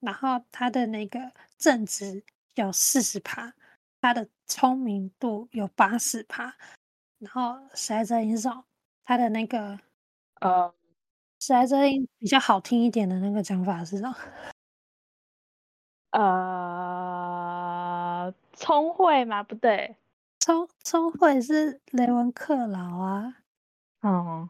[0.02, 2.24] 然后他的那个正直
[2.56, 3.54] 有四十趴，
[4.00, 6.56] 他的聪明度有八十趴，
[7.18, 8.64] 然后史莱哲林说
[9.04, 9.80] 他的那个
[10.40, 10.74] 呃，
[11.40, 14.16] 史莱哲林比较好听一点的那个讲法是什么？
[16.12, 19.44] 呃，聪慧吗？
[19.44, 19.96] 不对，
[20.40, 23.36] 聪聪慧是雷文克劳啊，
[24.02, 24.50] 哦。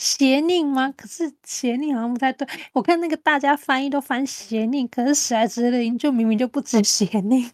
[0.00, 0.90] 邪佞吗？
[0.96, 2.48] 可是邪佞好像不太对。
[2.72, 7.50] 我看那个大家翻译都翻邪佞，可是史莱哲林就明明就不止邪佞，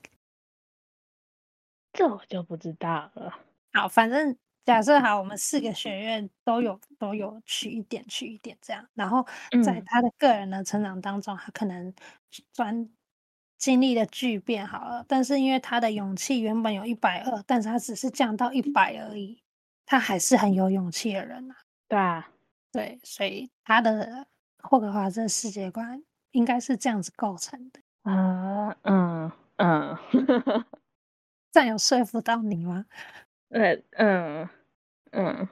[1.93, 3.35] 这我就不知道了。
[3.73, 9.27] 好，反正假设好，我们四个学院都有都有取一点取一点这样，然后
[9.65, 11.93] 在他的个人的成长当中，他可能
[12.53, 12.89] 专
[13.59, 19.43] 经历了巨变好了，但是因为他的勇气原本有一百二，但是他只是降到一百而已，
[19.85, 21.57] 他还是很有勇气的人啊。
[21.89, 22.29] 对啊。
[22.77, 24.27] 对，所以他的
[24.63, 27.81] 霍格华兹世界观应该是这样子构成的。
[28.03, 29.97] 啊，嗯嗯，
[31.51, 32.85] 这样有说服到你吗？
[33.49, 34.49] 嗯嗯
[35.13, 35.49] 嗯，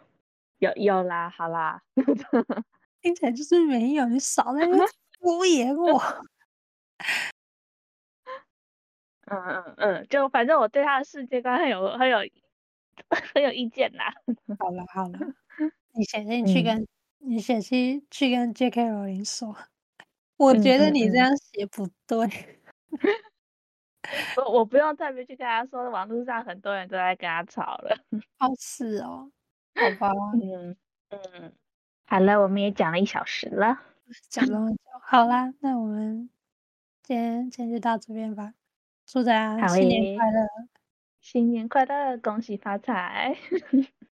[0.58, 1.82] 有有啦，好啦，
[3.00, 4.76] 听起来就是没有，你少在那
[5.18, 6.02] 敷衍我。
[9.26, 12.18] 嗯嗯嗯，就反正我对他的世界观很有很有
[13.34, 14.12] 很有意见啦。
[14.58, 15.18] 好了好了，
[15.92, 16.86] 你现在去跟、嗯。
[17.26, 18.90] 你写信去跟 J.K.
[18.90, 19.56] 罗琳说，
[20.36, 22.60] 我觉得你这样写不对。
[24.36, 27.96] 我我不用特别去跟他说，网络上很多人都在跟他吵了。
[28.36, 29.30] 好 是哦，
[29.74, 30.10] 好吧。
[30.42, 30.76] 嗯
[31.08, 31.52] 嗯，
[32.06, 33.80] 好了，我们也讲了一小时了，
[34.28, 34.82] 讲了很久。
[35.02, 36.28] 好啦，那我们
[37.02, 38.52] 今天今天就到这边吧。
[39.06, 40.48] 祝大家新年快乐，
[41.20, 43.34] 新年快乐，恭喜发财。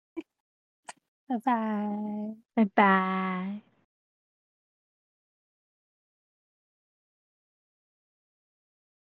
[1.27, 3.66] 拜拜，拜拜。